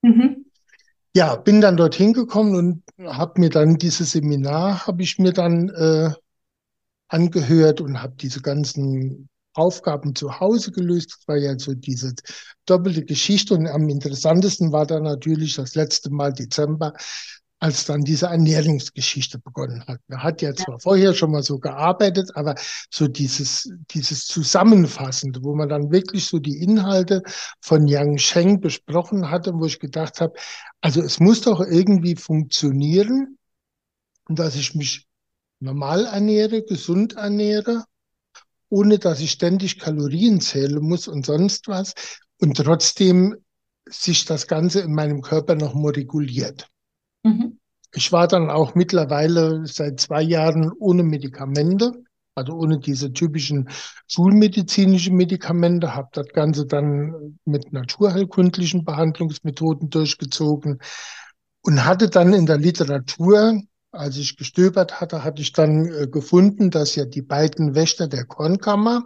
Mhm. 0.04 0.46
Ja, 1.16 1.36
bin 1.36 1.60
dann 1.60 1.78
dorthin 1.78 2.14
gekommen 2.14 2.56
und 2.56 2.84
habe 3.04 3.42
mir 3.42 3.50
dann 3.50 3.78
dieses 3.78 4.12
Seminar, 4.12 4.86
habe 4.86 5.02
ich 5.02 5.18
mir 5.18 5.34
dann 5.34 5.70
äh, 5.70 6.12
angehört 7.10 7.82
und 7.82 8.02
habe 8.02 8.16
diese 8.16 8.42
ganzen 8.42 9.30
Aufgaben 9.54 10.16
zu 10.16 10.40
Hause 10.40 10.72
gelöst. 10.72 11.16
Das 11.18 11.28
war 11.28 11.38
ja 11.38 11.58
so 11.60 11.74
diese 11.74 12.14
doppelte 12.66 13.04
Geschichte. 13.04 13.56
Und 13.56 13.68
am 13.68 13.90
interessantesten 13.90 14.72
war 14.72 14.86
dann 14.86 15.04
natürlich 15.04 15.56
das 15.56 15.76
letzte 15.76 16.12
Mal 16.12 16.32
Dezember, 16.34 16.94
als 17.60 17.86
dann 17.86 18.02
diese 18.02 18.28
Ernährungsgeschichte 18.28 19.38
begonnen 19.38 19.84
hat. 19.86 20.00
Er 20.08 20.24
hat 20.24 20.42
ja 20.42 20.56
zwar 20.56 20.80
vorher 20.80 21.14
schon 21.14 21.32
mal 21.32 21.44
so 21.44 21.60
gearbeitet, 21.60 22.32
aber 22.36 22.56
so 22.90 23.08
dieses, 23.08 23.70
dieses 23.92 24.26
Zusammenfassende, 24.26 25.44
wo 25.44 25.54
man 25.56 25.68
dann 25.68 25.92
wirklich 25.92 26.26
so 26.26 26.40
die 26.40 26.62
Inhalte 26.62 27.22
von 27.60 27.86
Yang 27.88 28.18
Sheng 28.20 28.62
besprochen 28.62 29.30
hatte, 29.30 29.54
wo 29.54 29.66
ich 29.66 29.80
gedacht 29.80 30.22
habe, 30.22 30.34
also 30.80 31.02
es 31.02 31.20
muss 31.20 31.42
doch 31.42 31.60
irgendwie 31.60 32.16
funktionieren, 32.16 33.38
dass 34.30 34.56
ich 34.56 34.76
mich 34.76 35.09
normal 35.60 36.06
ernähre, 36.06 36.64
gesund 36.64 37.14
ernähre, 37.14 37.84
ohne 38.70 39.00
dass 39.00 39.20
ich 39.20 39.32
ständig 39.32 39.80
Kalorien 39.80 40.42
zählen 40.42 40.82
muss 40.82 41.08
und 41.08 41.26
sonst 41.26 41.68
was 41.68 41.94
und 42.40 42.58
trotzdem 42.58 43.36
sich 43.90 44.26
das 44.26 44.48
Ganze 44.48 44.82
in 44.82 44.94
meinem 44.94 45.22
Körper 45.22 45.56
noch 45.56 45.74
mal 45.74 45.92
reguliert. 45.92 46.68
Mhm. 47.24 47.60
Ich 47.94 48.12
war 48.12 48.28
dann 48.28 48.50
auch 48.52 48.76
mittlerweile 48.76 49.66
seit 49.66 50.00
zwei 50.00 50.22
Jahren 50.22 50.72
ohne 50.80 51.02
Medikamente, 51.04 51.92
also 52.36 52.54
ohne 52.54 52.80
diese 52.80 53.12
typischen 53.12 53.70
schulmedizinischen 54.08 55.16
Medikamente, 55.16 55.96
habe 55.96 56.10
das 56.14 56.28
Ganze 56.28 56.68
dann 56.68 57.40
mit 57.46 57.74
naturheilkundlichen 57.74 58.86
Behandlungsmethoden 58.86 59.90
durchgezogen 59.90 60.80
und 61.62 61.84
hatte 61.84 62.10
dann 62.10 62.34
in 62.34 62.46
der 62.46 62.58
Literatur 62.58 63.60
als 63.92 64.18
ich 64.18 64.38
gestöbert 64.38 65.02
hatte, 65.02 65.24
hatte 65.24 65.42
ich 65.42 65.52
dann 65.52 65.86
äh, 65.92 66.08
gefunden, 66.08 66.70
dass 66.70 66.96
ja 66.96 67.06
die 67.06 67.22
beiden 67.22 67.76
Wächter 67.76 68.08
der 68.08 68.26
Kornkammer, 68.26 69.06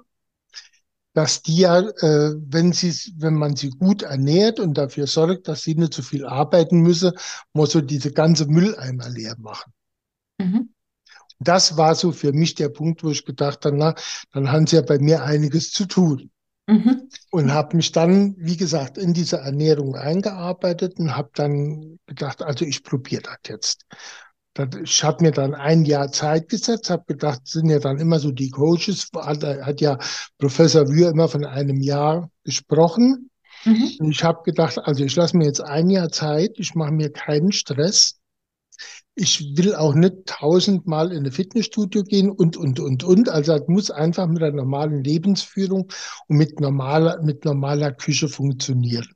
dass 1.14 1.42
die 1.42 1.58
ja, 1.58 1.80
äh, 1.80 2.34
wenn 2.38 2.74
sie, 2.74 3.14
wenn 3.18 3.36
man 3.36 3.56
sie 3.56 3.70
gut 3.70 4.02
ernährt 4.02 4.60
und 4.60 4.78
dafür 4.78 5.08
sorgt, 5.08 5.48
dass 5.48 5.62
sie 5.62 5.76
nicht 5.76 5.94
so 5.94 6.02
viel 6.02 6.26
arbeiten 6.26 6.82
müsse, 6.82 7.14
muss 7.54 7.72
so 7.72 7.82
diese 7.82 8.12
ganze 8.12 8.48
Mülleimer 8.48 9.10
leer 9.10 9.36
machen. 9.38 9.72
Mhm. 10.40 10.74
Das 11.40 11.78
war 11.78 11.96
so 11.96 12.12
für 12.12 12.34
mich 12.34 12.56
der 12.56 12.70
Punkt, 12.70 13.04
wo 13.04 13.10
ich 13.10 13.26
gedacht 13.26 13.66
habe, 13.66 13.78
na, 13.78 13.96
dann 14.32 14.52
haben 14.52 14.66
sie 14.66 14.78
ja 14.78 14.82
bei 14.82 15.00
mir 15.00 15.24
einiges 15.24 15.72
zu 15.72 15.86
tun. 15.86 16.30
Mhm. 16.66 17.10
und 17.32 17.54
habe 17.54 17.76
mich 17.76 17.92
dann, 17.92 18.36
wie 18.38 18.56
gesagt, 18.56 18.98
in 18.98 19.14
diese 19.14 19.36
Ernährung 19.36 19.98
eingearbeitet 19.98 20.98
und 20.98 21.14
habe 21.14 21.30
dann 21.34 22.00
gedacht, 22.06 22.42
also 22.42 22.64
ich 22.64 22.86
probiere 22.86 23.24
das 23.24 23.38
jetzt. 23.50 23.86
Ich 24.84 25.04
habe 25.04 25.24
mir 25.24 25.32
dann 25.32 25.56
ein 25.56 25.84
Jahr 25.84 26.12
Zeit 26.12 26.50
gesetzt, 26.50 26.90
habe 26.90 27.06
gedacht, 27.08 27.48
sind 27.48 27.70
ja 27.70 27.80
dann 27.80 27.98
immer 27.98 28.20
so 28.20 28.32
die 28.32 28.52
Coaches, 28.52 29.10
hat, 29.16 29.44
hat 29.44 29.82
ja 29.82 29.98
Professor 30.38 30.88
Wühr 30.90 31.10
immer 31.10 31.28
von 31.28 31.44
einem 31.44 31.82
Jahr 31.82 32.30
gesprochen. 32.44 33.32
Mhm. 33.66 33.92
Und 34.00 34.12
ich 34.12 34.24
habe 34.24 34.44
gedacht, 34.44 34.78
also 34.78 35.04
ich 35.04 35.16
lasse 35.16 35.38
mir 35.38 35.46
jetzt 35.46 35.62
ein 35.62 35.90
Jahr 35.90 36.10
Zeit, 36.10 36.52
ich 36.58 36.76
mache 36.76 36.92
mir 36.92 37.12
keinen 37.12 37.52
Stress 37.52 38.20
ich 39.16 39.56
will 39.56 39.76
auch 39.76 39.94
nicht 39.94 40.26
tausendmal 40.26 41.12
in 41.12 41.26
ein 41.26 41.32
Fitnessstudio 41.32 42.04
gehen 42.04 42.32
und, 42.32 42.58
und, 42.58 42.80
und, 42.80 43.04
und. 43.04 43.30
Also 43.30 43.54
es 43.54 43.68
muss 43.68 43.92
einfach 43.92 44.28
mit 44.28 44.42
der 44.42 44.52
normalen 44.52 45.04
Lebensführung 45.04 45.92
und 46.28 46.38
mit 46.38 46.60
normaler, 46.60 47.22
mit 47.22 47.46
normaler 47.46 47.92
Küche 47.92 48.28
funktionieren. 48.28 49.08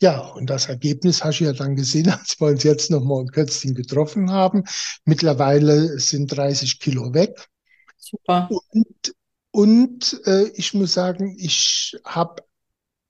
Ja, 0.00 0.20
und 0.20 0.48
das 0.48 0.68
Ergebnis 0.68 1.24
hast 1.24 1.40
du 1.40 1.44
ja 1.44 1.52
dann 1.52 1.74
gesehen, 1.74 2.08
als 2.10 2.40
wir 2.40 2.48
uns 2.48 2.62
jetzt 2.62 2.90
nochmal 2.90 3.22
in 3.22 3.28
Kötzting 3.28 3.74
getroffen 3.74 4.30
haben. 4.30 4.64
Mittlerweile 5.04 5.98
sind 5.98 6.28
30 6.28 6.78
Kilo 6.80 7.12
weg. 7.14 7.48
Super. 7.96 8.48
Und, 8.70 9.14
und 9.50 10.20
äh, 10.24 10.48
ich 10.54 10.74
muss 10.74 10.94
sagen, 10.94 11.36
ich 11.38 11.96
habe 12.04 12.42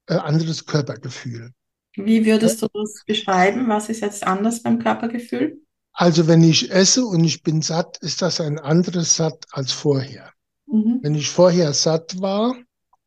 äh, 0.07 0.14
anderes 0.14 0.64
Körpergefühl. 0.64 1.52
Wie 1.95 2.25
würdest 2.25 2.62
du 2.62 2.68
das 2.73 3.02
beschreiben? 3.07 3.68
Was 3.68 3.88
ist 3.88 4.00
jetzt 4.00 4.26
anders 4.26 4.62
beim 4.62 4.78
Körpergefühl? 4.78 5.61
Also 5.92 6.28
wenn 6.28 6.45
ich 6.45 6.71
esse 6.71 7.04
und 7.04 7.25
ich 7.25 7.42
bin 7.42 7.61
satt, 7.61 7.99
ist 7.99 8.23
das 8.23 8.40
ein 8.40 8.59
anderes 8.59 9.16
Satt 9.16 9.47
als 9.50 9.73
vorher. 9.73 10.33
Mhm. 10.66 11.00
Wenn 11.02 11.14
ich 11.16 11.28
vorher 11.28 11.73
satt 11.73 12.21
war, 12.21 12.54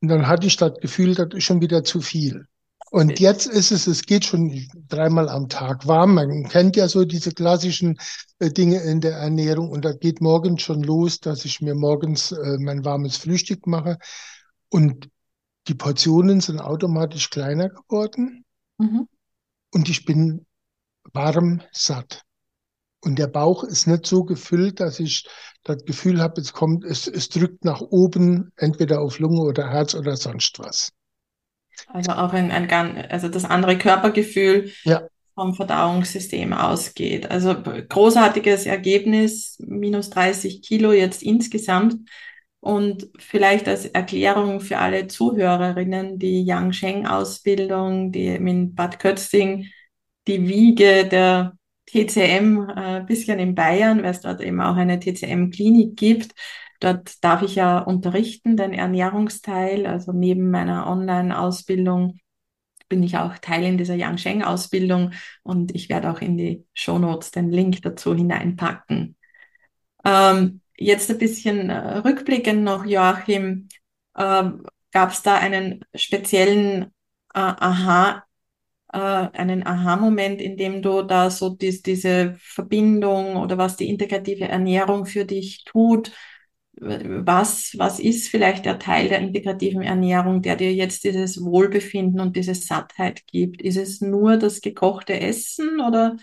dann 0.01 0.27
hatte 0.27 0.47
ich 0.47 0.57
das 0.57 0.73
Gefühl, 0.81 1.15
das 1.15 1.29
ist 1.33 1.45
schon 1.45 1.61
wieder 1.61 1.83
zu 1.83 2.01
viel. 2.01 2.47
Und 2.91 3.21
jetzt 3.21 3.45
ist 3.47 3.71
es, 3.71 3.87
es 3.87 4.01
geht 4.01 4.25
schon 4.25 4.67
dreimal 4.89 5.29
am 5.29 5.47
Tag 5.47 5.87
warm. 5.87 6.15
Man 6.15 6.49
kennt 6.49 6.75
ja 6.75 6.89
so 6.89 7.05
diese 7.05 7.31
klassischen 7.31 7.97
äh, 8.39 8.51
Dinge 8.51 8.81
in 8.81 8.99
der 8.99 9.13
Ernährung 9.13 9.69
und 9.69 9.85
da 9.85 9.93
geht 9.93 10.19
morgens 10.19 10.61
schon 10.61 10.83
los, 10.83 11.21
dass 11.21 11.45
ich 11.45 11.61
mir 11.61 11.73
morgens 11.73 12.33
äh, 12.33 12.57
mein 12.59 12.83
warmes 12.83 13.15
Frühstück 13.15 13.65
mache. 13.65 13.97
Und 14.67 15.09
die 15.69 15.73
Portionen 15.73 16.41
sind 16.41 16.59
automatisch 16.59 17.29
kleiner 17.29 17.69
geworden. 17.69 18.43
Mhm. 18.77 19.07
Und 19.73 19.87
ich 19.87 20.03
bin 20.03 20.45
warm 21.13 21.61
satt. 21.71 22.23
Und 22.99 23.19
der 23.19 23.27
Bauch 23.27 23.63
ist 23.63 23.87
nicht 23.87 24.05
so 24.05 24.25
gefüllt, 24.25 24.81
dass 24.81 24.99
ich 24.99 25.29
das 25.63 25.85
Gefühl 25.85 26.21
habe, 26.21 26.41
es 26.41 26.51
kommt, 26.51 26.83
es, 26.83 27.07
es 27.07 27.29
drückt 27.29 27.63
nach 27.63 27.79
oben, 27.79 28.51
entweder 28.57 28.99
auf 28.99 29.17
Lunge 29.19 29.43
oder 29.43 29.69
Herz 29.69 29.95
oder 29.95 30.17
sonst 30.17 30.59
was. 30.59 30.91
Also 31.87 32.11
auch 32.11 32.33
ein, 32.33 32.51
ein 32.51 32.69
also 33.09 33.27
das 33.27 33.45
andere 33.45 33.77
Körpergefühl 33.77 34.71
ja. 34.83 35.03
vom 35.35 35.53
Verdauungssystem 35.53 36.53
ausgeht. 36.53 37.29
Also 37.29 37.55
großartiges 37.55 38.65
Ergebnis, 38.65 39.57
minus 39.59 40.09
30 40.09 40.61
Kilo 40.61 40.91
jetzt 40.91 41.23
insgesamt. 41.23 41.95
Und 42.59 43.09
vielleicht 43.17 43.67
als 43.67 43.85
Erklärung 43.85 44.61
für 44.61 44.77
alle 44.77 45.07
Zuhörerinnen, 45.07 46.19
die 46.19 46.43
Yang 46.43 46.73
Sheng 46.73 47.07
Ausbildung, 47.07 48.11
die 48.11 48.27
in 48.27 48.75
Bad 48.75 48.99
Kötzing, 48.99 49.67
die 50.27 50.47
Wiege 50.47 51.07
der 51.07 51.53
TCM, 51.87 52.69
ein 52.69 53.01
äh, 53.01 53.05
bisschen 53.05 53.39
in 53.39 53.55
Bayern, 53.55 54.03
weil 54.03 54.11
es 54.11 54.21
dort 54.21 54.41
eben 54.41 54.61
auch 54.61 54.75
eine 54.75 54.99
TCM-Klinik 54.99 55.97
gibt. 55.97 56.33
Dort 56.81 57.23
darf 57.23 57.41
ich 57.43 57.55
ja 57.55 57.79
unterrichten, 57.79 58.57
den 58.57 58.73
Ernährungsteil. 58.73 59.85
Also 59.85 60.11
neben 60.11 60.51
meiner 60.51 60.87
Online-Ausbildung 60.87 62.19
bin 62.89 63.03
ich 63.03 63.15
auch 63.17 63.37
Teil 63.37 63.63
in 63.63 63.77
dieser 63.77 63.95
Yang 63.95 64.17
Sheng 64.17 64.43
Ausbildung 64.43 65.13
und 65.43 65.73
ich 65.73 65.87
werde 65.87 66.11
auch 66.11 66.19
in 66.19 66.37
die 66.37 66.65
Show 66.73 66.99
Notes 66.99 67.31
den 67.31 67.49
Link 67.49 67.81
dazu 67.81 68.13
hineinpacken. 68.13 69.15
Ähm, 70.03 70.61
Jetzt 70.81 71.11
ein 71.11 71.19
bisschen 71.19 71.69
äh, 71.69 71.99
rückblickend 71.99 72.63
noch, 72.63 72.85
Joachim, 72.85 73.69
äh, 74.15 74.43
gab 74.91 75.11
es 75.11 75.21
da 75.21 75.37
einen 75.37 75.85
speziellen 75.93 76.85
äh, 77.35 77.39
Aha, 77.39 78.23
äh, 78.91 78.97
einen 78.97 79.63
Aha-Moment, 79.65 80.41
in 80.41 80.57
dem 80.57 80.81
du 80.81 81.03
da 81.03 81.29
so 81.29 81.49
dies, 81.49 81.83
diese 81.83 82.35
Verbindung 82.39 83.35
oder 83.37 83.59
was 83.59 83.77
die 83.77 83.89
integrative 83.89 84.47
Ernährung 84.47 85.05
für 85.05 85.23
dich 85.25 85.65
tut? 85.65 86.11
Was, 86.79 87.73
was 87.77 87.99
ist 87.99 88.29
vielleicht 88.29 88.65
der 88.65 88.79
Teil 88.79 89.09
der 89.09 89.19
integrativen 89.19 89.81
Ernährung, 89.81 90.41
der 90.41 90.55
dir 90.55 90.73
jetzt 90.73 91.03
dieses 91.03 91.43
Wohlbefinden 91.43 92.19
und 92.21 92.35
diese 92.35 92.55
Sattheit 92.55 93.27
gibt? 93.27 93.61
Ist 93.61 93.77
es 93.77 94.01
nur 94.01 94.37
das 94.37 94.61
gekochte 94.61 95.19
Essen 95.19 95.81
oder 95.81 96.15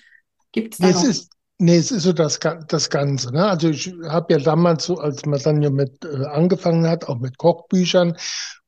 gibt 0.52 0.75
es 0.75 0.78
da 0.78 0.90
noch? 0.90 1.05
Ist, 1.05 1.31
Nee, 1.61 1.76
es 1.76 1.90
ist 1.90 2.05
so 2.05 2.12
das, 2.12 2.38
das 2.69 2.88
Ganze. 2.88 3.33
Ne? 3.33 3.45
Also 3.45 3.71
ich 3.71 3.93
habe 4.05 4.33
ja 4.33 4.38
damals 4.38 4.85
so, 4.85 4.99
als 4.99 5.26
man 5.26 5.40
dann 5.40 5.61
ja 5.61 5.71
mit 5.71 6.05
äh, 6.05 6.25
angefangen 6.26 6.87
hat, 6.87 7.09
auch 7.09 7.19
mit 7.19 7.37
Kochbüchern, 7.37 8.17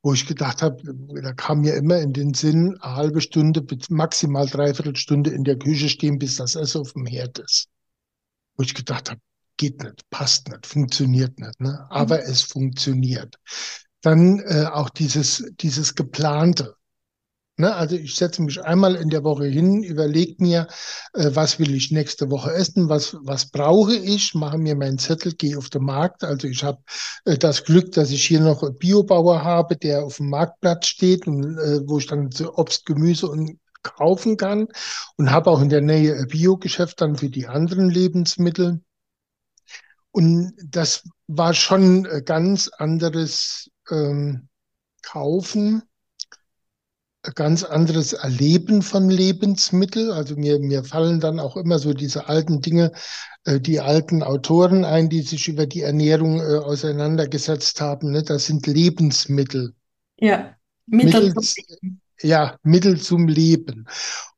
wo 0.03 0.13
ich 0.13 0.27
gedacht 0.27 0.61
habe, 0.61 0.83
da 1.23 1.33
kam 1.33 1.61
mir 1.61 1.75
immer 1.75 2.01
in 2.01 2.13
den 2.13 2.35
Sinn, 2.35 2.77
eine 2.81 2.97
halbe 2.97 3.21
Stunde, 3.21 3.65
maximal 3.91 4.47
dreiviertel 4.47 4.97
Stunde 4.97 5.31
in 5.31 5.45
der 5.45 5.57
Küche 5.57 5.89
stehen, 5.89 6.19
bis 6.19 6.37
das 6.37 6.57
Essen 6.57 6.81
auf 6.81 6.95
dem 6.95 7.07
Herd 7.07 7.39
ist. 7.39 7.69
Wo 8.57 8.65
ich 8.65 8.75
gedacht 8.75 9.09
habe, 9.11 9.21
geht 9.61 9.83
nicht, 9.83 10.09
passt 10.09 10.49
nicht, 10.49 10.67
funktioniert 10.67 11.39
nicht. 11.39 11.61
Ne? 11.61 11.87
Aber 11.91 12.17
mhm. 12.17 12.23
es 12.27 12.41
funktioniert. 12.41 13.37
Dann 14.01 14.41
äh, 14.41 14.65
auch 14.65 14.89
dieses, 14.89 15.45
dieses 15.61 15.95
geplante. 15.95 16.77
Ne? 17.59 17.75
Also 17.75 17.95
ich 17.95 18.15
setze 18.15 18.41
mich 18.41 18.65
einmal 18.65 18.97
in 18.97 19.11
der 19.11 19.23
Woche 19.23 19.45
hin, 19.45 19.83
überlege 19.83 20.43
mir, 20.43 20.67
äh, 21.13 21.31
was 21.35 21.59
will 21.59 21.75
ich 21.75 21.91
nächste 21.91 22.31
Woche 22.31 22.55
essen, 22.55 22.89
was, 22.89 23.19
was 23.21 23.51
brauche 23.51 23.95
ich, 23.95 24.35
mache 24.35 24.57
mir 24.57 24.77
meinen 24.77 24.99
Zettel, 24.99 25.35
gehe 25.35 25.59
auf 25.59 25.69
den 25.69 25.85
Markt. 25.85 26.25
Also 26.25 26.49
ich 26.49 26.65
habe 26.65 26.83
äh, 27.27 27.37
das 27.37 27.65
Glück, 27.65 27.93
dass 27.93 28.11
ich 28.13 28.25
hier 28.25 28.41
noch 28.41 28.63
einen 28.63 28.79
Biobauer 28.79 29.45
habe, 29.45 29.77
der 29.77 30.05
auf 30.05 30.17
dem 30.17 30.31
Marktplatz 30.31 30.87
steht 30.87 31.27
und 31.27 31.59
äh, 31.59 31.87
wo 31.87 31.99
ich 31.99 32.07
dann 32.07 32.31
so 32.31 32.55
Obst, 32.55 32.87
Gemüse 32.87 33.29
und 33.29 33.59
kaufen 33.83 34.39
kann 34.39 34.69
und 35.17 35.31
habe 35.31 35.51
auch 35.51 35.61
in 35.61 35.69
der 35.69 35.83
Nähe 35.83 36.15
ein 36.15 36.29
Biogeschäft 36.29 37.03
dann 37.03 37.17
für 37.17 37.29
die 37.29 37.47
anderen 37.47 37.91
Lebensmittel. 37.91 38.81
Und 40.13 40.53
das 40.65 41.05
war 41.29 41.55
schon 41.55 42.07
ganz 42.25 42.69
anderes 42.69 43.71
ähm, 43.91 44.49
Kaufen 45.03 45.83
ganz 47.35 47.65
anderes 47.65 48.13
Erleben 48.15 48.83
von 48.83 49.11
Lebensmitteln. 49.11 50.11
Also 50.11 50.37
mir, 50.37 50.59
mir 50.59 50.85
fallen 50.85 51.21
dann 51.21 51.39
auch 51.39 51.57
immer 51.57 51.79
so 51.79 51.93
diese 51.93 52.29
alten 52.29 52.61
Dinge, 52.61 52.93
äh, 53.45 53.61
die 53.61 53.81
alten 53.81 54.23
Autoren 54.23 54.85
ein, 54.85 55.11
die 55.11 55.23
sich 55.23 55.49
über 55.49 55.67
die 55.67 55.83
Ernährung 55.83 56.41
äh, 56.41 56.57
auseinandergesetzt 56.57 57.81
haben. 57.81 58.13
Ne? 58.13 58.23
Das 58.23 58.47
sind 58.47 58.67
Lebensmittel. 58.67 59.75
Ja, 60.19 60.57
Mittel, 60.87 61.29
Mittel 61.29 61.35
zum 61.35 62.01
Ja, 62.23 62.57
Mittel 62.63 63.01
zum 63.01 63.29
Leben. 63.29 63.87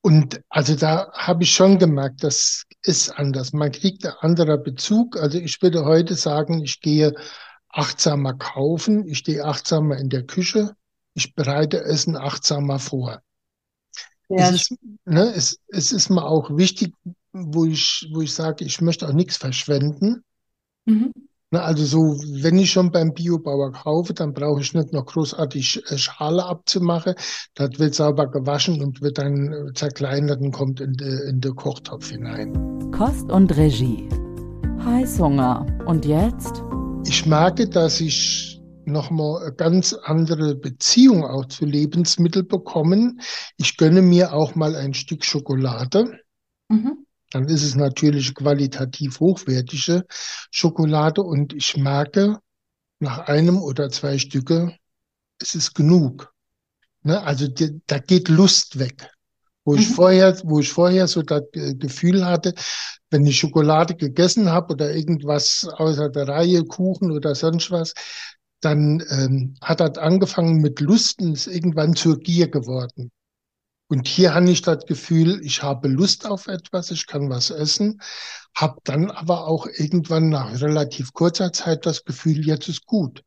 Und 0.01 0.41
also 0.49 0.75
da 0.77 1.11
habe 1.13 1.43
ich 1.43 1.53
schon 1.53 1.79
gemerkt, 1.79 2.23
das 2.23 2.65
ist 2.83 3.11
anders. 3.11 3.53
Man 3.53 3.73
kriegt 3.73 4.05
einen 4.05 4.17
anderen 4.21 4.63
Bezug. 4.63 5.17
Also 5.17 5.39
ich 5.39 5.61
würde 5.63 5.85
heute 5.85 6.15
sagen, 6.15 6.63
ich 6.63 6.81
gehe 6.81 7.15
achtsamer 7.69 8.35
kaufen, 8.35 9.07
ich 9.07 9.19
stehe 9.19 9.45
achtsamer 9.45 9.97
in 9.97 10.11
der 10.11 10.25
Küche 10.25 10.77
ich 11.15 11.35
bereite 11.35 11.85
Essen 11.85 12.17
achtsamer 12.17 12.79
vor. 12.79 13.23
Ja. 14.29 14.49
Es, 14.49 14.71
ist, 14.71 14.79
ne, 15.05 15.33
es, 15.35 15.61
es 15.69 15.93
ist 15.93 16.09
mir 16.09 16.25
auch 16.25 16.57
wichtig, 16.57 16.95
wo 17.33 17.65
ich, 17.65 18.09
wo 18.13 18.23
ich 18.23 18.33
sage, 18.33 18.65
ich 18.65 18.81
möchte 18.81 19.07
auch 19.07 19.13
nichts 19.13 19.37
verschwenden. 19.37 20.25
Mhm. 20.85 21.13
Ne, 21.53 21.63
also 21.63 21.85
so, 21.85 21.99
wenn 22.43 22.59
ich 22.59 22.73
schon 22.73 22.91
beim 22.91 23.13
Biobauer 23.13 23.73
kaufe, 23.73 24.15
dann 24.15 24.33
brauche 24.33 24.63
ich 24.63 24.73
nicht 24.73 24.95
noch 24.95 25.05
großartig 25.05 25.83
äh, 25.87 25.99
Schale 25.99 26.47
abzumachen. 26.47 27.15
Das 27.55 27.79
wird 27.79 27.95
sauber 27.95 28.27
gewaschen 28.27 28.83
und 28.83 29.03
wird 29.03 29.19
dann 29.19 29.53
äh, 29.53 29.73
zerkleinert 29.75 30.41
und 30.41 30.53
kommt 30.53 30.81
in, 30.81 30.95
de, 30.95 31.29
in 31.29 31.43
den 31.43 31.55
Kochtopf 31.55 32.09
hinein. 32.09 32.91
Kost 32.91 33.31
und 33.31 33.55
Regie. 33.55 34.09
Heißhunger. 34.83 35.67
Und 35.85 36.07
jetzt? 36.07 36.63
Ich 37.07 37.27
merke, 37.27 37.69
dass 37.69 38.01
ich 38.01 38.59
nochmal 38.87 39.43
eine 39.43 39.53
ganz 39.53 39.93
andere 39.93 40.55
Beziehung 40.55 41.23
auch 41.23 41.45
zu 41.45 41.67
Lebensmitteln 41.67 42.49
bekommen. 42.49 43.21
Ich 43.59 43.77
gönne 43.77 44.01
mir 44.01 44.33
auch 44.33 44.55
mal 44.55 44.75
ein 44.75 44.95
Stück 44.95 45.23
Schokolade. 45.23 46.19
Mhm. 46.71 47.05
Dann 47.33 47.49
ist 47.49 47.63
es 47.63 47.75
natürlich 47.75 48.35
qualitativ 48.35 49.21
hochwertige 49.21 50.05
Schokolade 50.51 51.23
und 51.23 51.53
ich 51.53 51.77
merke, 51.77 52.39
nach 52.99 53.27
einem 53.27 53.61
oder 53.61 53.91
zwei 53.91 54.19
Stücke, 54.19 54.77
es 55.39 55.55
ist 55.55 55.75
genug. 55.75 56.33
Ne? 57.03 57.21
Also 57.23 57.49
da 57.49 57.99
geht 57.99 58.29
Lust 58.29 58.79
weg. 58.79 59.11
Wo 59.65 59.75
ich 59.75 59.89
mhm. 59.91 59.95
vorher, 59.95 60.41
wo 60.45 60.61
ich 60.61 60.73
vorher 60.73 61.07
so 61.07 61.23
das 61.23 61.43
Gefühl 61.53 62.25
hatte, 62.25 62.55
wenn 63.11 63.27
ich 63.27 63.39
Schokolade 63.39 63.95
gegessen 63.95 64.51
habe 64.51 64.75
oder 64.75 64.95
irgendwas 64.95 65.69
außer 65.69 66.09
der 66.09 66.29
Reihe, 66.29 66.65
Kuchen 66.65 67.13
oder 67.13 67.35
sonst 67.35 67.71
was, 67.71 67.95
dann 68.61 69.03
ähm, 69.11 69.55
hat 69.61 69.81
das 69.81 69.99
angefangen 69.99 70.61
mit 70.61 70.81
Lust 70.81 71.21
und 71.21 71.35
ist 71.35 71.47
irgendwann 71.47 71.95
zur 71.95 72.19
Gier 72.19 72.49
geworden. 72.49 73.11
Und 73.93 74.09
hier 74.09 74.33
habe 74.33 74.51
ich 74.51 74.63
das 74.63 74.87
Gefühl, 74.87 75.43
ich 75.45 75.63
habe 75.63 75.87
Lust 75.87 76.25
auf 76.25 76.47
etwas, 76.47 76.91
ich 76.91 77.07
kann 77.07 77.29
was 77.29 77.51
essen, 77.51 78.01
habe 78.57 78.81
dann 78.85 79.11
aber 79.11 79.47
auch 79.47 79.67
irgendwann 79.67 80.31
nach 80.31 80.63
relativ 80.63 81.13
kurzer 81.13 81.53
Zeit 81.53 81.85
das 81.85 82.03
Gefühl, 82.07 82.43
jetzt 82.47 82.71
ist 82.71 82.87
gut. 82.87 83.23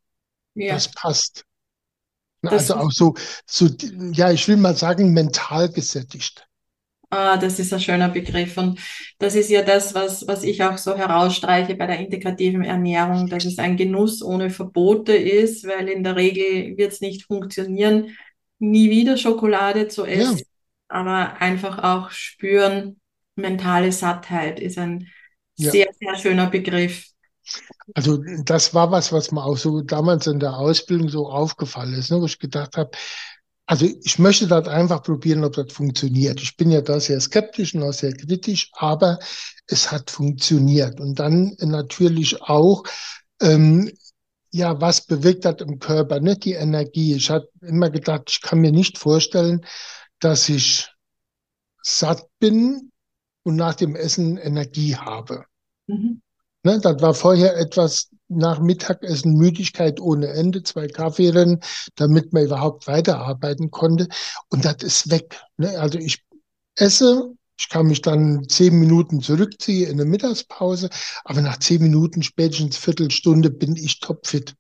Ja. 0.55 0.73
Das 0.73 0.89
passt. 0.91 1.45
Das 2.41 2.71
also 2.71 2.75
auch 2.77 2.91
so, 2.91 3.13
so, 3.45 3.69
ja, 4.11 4.31
ich 4.31 4.47
will 4.47 4.57
mal 4.57 4.75
sagen, 4.75 5.13
mental 5.13 5.69
gesättigt. 5.69 6.47
Ah, 7.11 7.37
das 7.37 7.59
ist 7.59 7.71
ein 7.71 7.79
schöner 7.79 8.09
Begriff. 8.09 8.57
Und 8.57 8.79
das 9.19 9.35
ist 9.35 9.51
ja 9.51 9.61
das, 9.61 9.93
was, 9.93 10.27
was 10.27 10.41
ich 10.41 10.63
auch 10.63 10.79
so 10.79 10.97
herausstreiche 10.97 11.75
bei 11.75 11.85
der 11.85 11.99
integrativen 11.99 12.63
Ernährung, 12.63 13.27
dass 13.27 13.45
es 13.45 13.59
ein 13.59 13.77
Genuss 13.77 14.23
ohne 14.23 14.49
Verbote 14.49 15.15
ist, 15.15 15.67
weil 15.67 15.89
in 15.89 16.03
der 16.03 16.15
Regel 16.15 16.75
wird 16.75 16.91
es 16.91 17.01
nicht 17.01 17.25
funktionieren, 17.25 18.17
nie 18.57 18.89
wieder 18.89 19.15
Schokolade 19.15 19.89
zu 19.89 20.05
essen, 20.05 20.39
ja. 20.39 20.45
Aber 20.87 21.41
einfach 21.41 21.83
auch 21.83 22.11
spüren, 22.11 22.99
mentale 23.35 23.91
Sattheit 23.91 24.59
ist 24.59 24.77
ein 24.77 25.07
ja. 25.57 25.71
sehr, 25.71 25.87
sehr 25.99 26.17
schöner 26.17 26.47
Begriff. 26.49 27.07
Also 27.93 28.23
das 28.43 28.73
war 28.73 28.91
was, 28.91 29.11
was 29.11 29.31
mir 29.31 29.43
auch 29.43 29.57
so 29.57 29.81
damals 29.81 30.25
in 30.27 30.39
der 30.39 30.57
Ausbildung 30.57 31.09
so 31.09 31.29
aufgefallen 31.29 31.93
ist, 31.93 32.09
ne, 32.09 32.19
wo 32.19 32.25
ich 32.25 32.39
gedacht 32.39 32.75
habe, 32.77 32.91
also 33.67 33.87
ich 34.03 34.19
möchte 34.19 34.47
das 34.47 34.67
einfach 34.67 35.01
probieren, 35.03 35.43
ob 35.43 35.53
das 35.53 35.73
funktioniert. 35.73 36.41
Ich 36.41 36.55
bin 36.55 36.71
ja 36.71 36.81
da 36.81 36.99
sehr 36.99 37.19
skeptisch 37.19 37.73
und 37.73 37.83
auch 37.83 37.93
sehr 37.93 38.13
kritisch, 38.13 38.69
aber 38.73 39.19
es 39.67 39.91
hat 39.91 40.11
funktioniert. 40.11 40.99
Und 40.99 41.17
dann 41.17 41.55
natürlich 41.59 42.41
auch, 42.43 42.83
ähm, 43.41 43.91
ja, 44.51 44.79
was 44.79 45.05
bewegt 45.05 45.45
das 45.45 45.61
im 45.61 45.79
Körper, 45.79 46.19
nicht 46.19 46.45
die 46.45 46.53
Energie. 46.53 47.15
Ich 47.15 47.29
habe 47.29 47.49
immer 47.61 47.89
gedacht, 47.89 48.29
ich 48.29 48.41
kann 48.41 48.61
mir 48.61 48.71
nicht 48.71 48.97
vorstellen, 48.99 49.65
dass 50.19 50.49
ich 50.49 50.89
satt 51.81 52.27
bin 52.39 52.91
und 53.43 53.55
nach 53.55 53.75
dem 53.75 53.95
Essen 53.95 54.37
Energie 54.37 54.95
habe. 54.95 55.45
Mhm. 55.87 56.21
Ne, 56.63 56.79
das 56.79 56.99
war 56.99 57.13
vorher 57.13 57.55
etwas 57.57 58.09
nach 58.27 58.59
Mittagessen 58.59 59.35
Müdigkeit 59.35 59.99
ohne 59.99 60.29
Ende, 60.29 60.63
zwei 60.63 60.87
Kaffee 60.87 61.31
damit 61.95 62.33
man 62.33 62.45
überhaupt 62.45 62.87
weiterarbeiten 62.87 63.69
konnte. 63.69 64.07
Und 64.49 64.65
das 64.65 64.77
ist 64.81 65.11
weg. 65.11 65.39
Ne? 65.57 65.77
Also 65.79 65.99
ich 65.99 66.25
esse, 66.75 67.35
ich 67.57 67.69
kann 67.69 67.85
mich 67.85 68.01
dann 68.01 68.49
zehn 68.49 68.79
Minuten 68.79 69.21
zurückziehen 69.21 69.91
in 69.91 70.01
eine 70.01 70.09
Mittagspause, 70.09 70.89
aber 71.23 71.41
nach 71.41 71.59
zehn 71.59 71.83
Minuten, 71.83 72.23
spätestens 72.23 72.77
Viertelstunde, 72.77 73.51
bin 73.51 73.75
ich 73.75 73.99
topfit. 73.99 74.55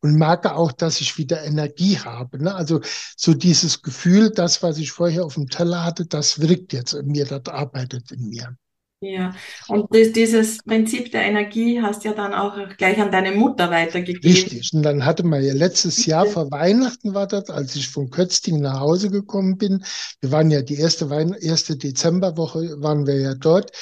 Und 0.00 0.14
merke 0.14 0.54
auch, 0.54 0.72
dass 0.72 1.00
ich 1.00 1.18
wieder 1.18 1.44
Energie 1.44 1.98
habe. 1.98 2.42
Ne? 2.42 2.54
Also 2.54 2.80
so 3.16 3.34
dieses 3.34 3.82
Gefühl, 3.82 4.30
das, 4.30 4.62
was 4.62 4.78
ich 4.78 4.92
vorher 4.92 5.24
auf 5.24 5.34
dem 5.34 5.48
Teller 5.48 5.84
hatte, 5.84 6.06
das 6.06 6.40
wirkt 6.40 6.72
jetzt 6.72 6.94
in 6.94 7.06
mir, 7.06 7.24
das 7.24 7.46
arbeitet 7.46 8.10
in 8.12 8.28
mir. 8.28 8.56
Ja, 9.04 9.34
und 9.66 9.92
das, 9.92 10.12
dieses 10.12 10.58
Prinzip 10.62 11.10
der 11.10 11.22
Energie 11.22 11.82
hast 11.82 12.04
ja 12.04 12.12
dann 12.12 12.32
auch 12.32 12.56
gleich 12.78 13.00
an 13.00 13.10
deine 13.10 13.32
Mutter 13.32 13.68
weitergegeben. 13.68 14.30
Richtig, 14.30 14.72
und 14.72 14.84
dann 14.84 15.04
hatte 15.04 15.24
man 15.24 15.42
ja 15.42 15.52
letztes 15.54 16.06
Jahr 16.06 16.24
vor 16.24 16.52
Weihnachten 16.52 17.12
war 17.12 17.26
das, 17.26 17.50
als 17.50 17.74
ich 17.74 17.88
von 17.88 18.10
Kötzting 18.10 18.60
nach 18.60 18.78
Hause 18.78 19.10
gekommen 19.10 19.58
bin. 19.58 19.84
Wir 20.20 20.30
waren 20.30 20.52
ja 20.52 20.62
die 20.62 20.76
erste, 20.76 21.10
Weihn 21.10 21.32
erste 21.32 21.76
Dezemberwoche, 21.76 22.80
waren 22.80 23.04
wir 23.04 23.18
ja 23.18 23.34
dort, 23.34 23.72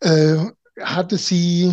äh, 0.00 0.38
hatte 0.80 1.18
sie 1.18 1.72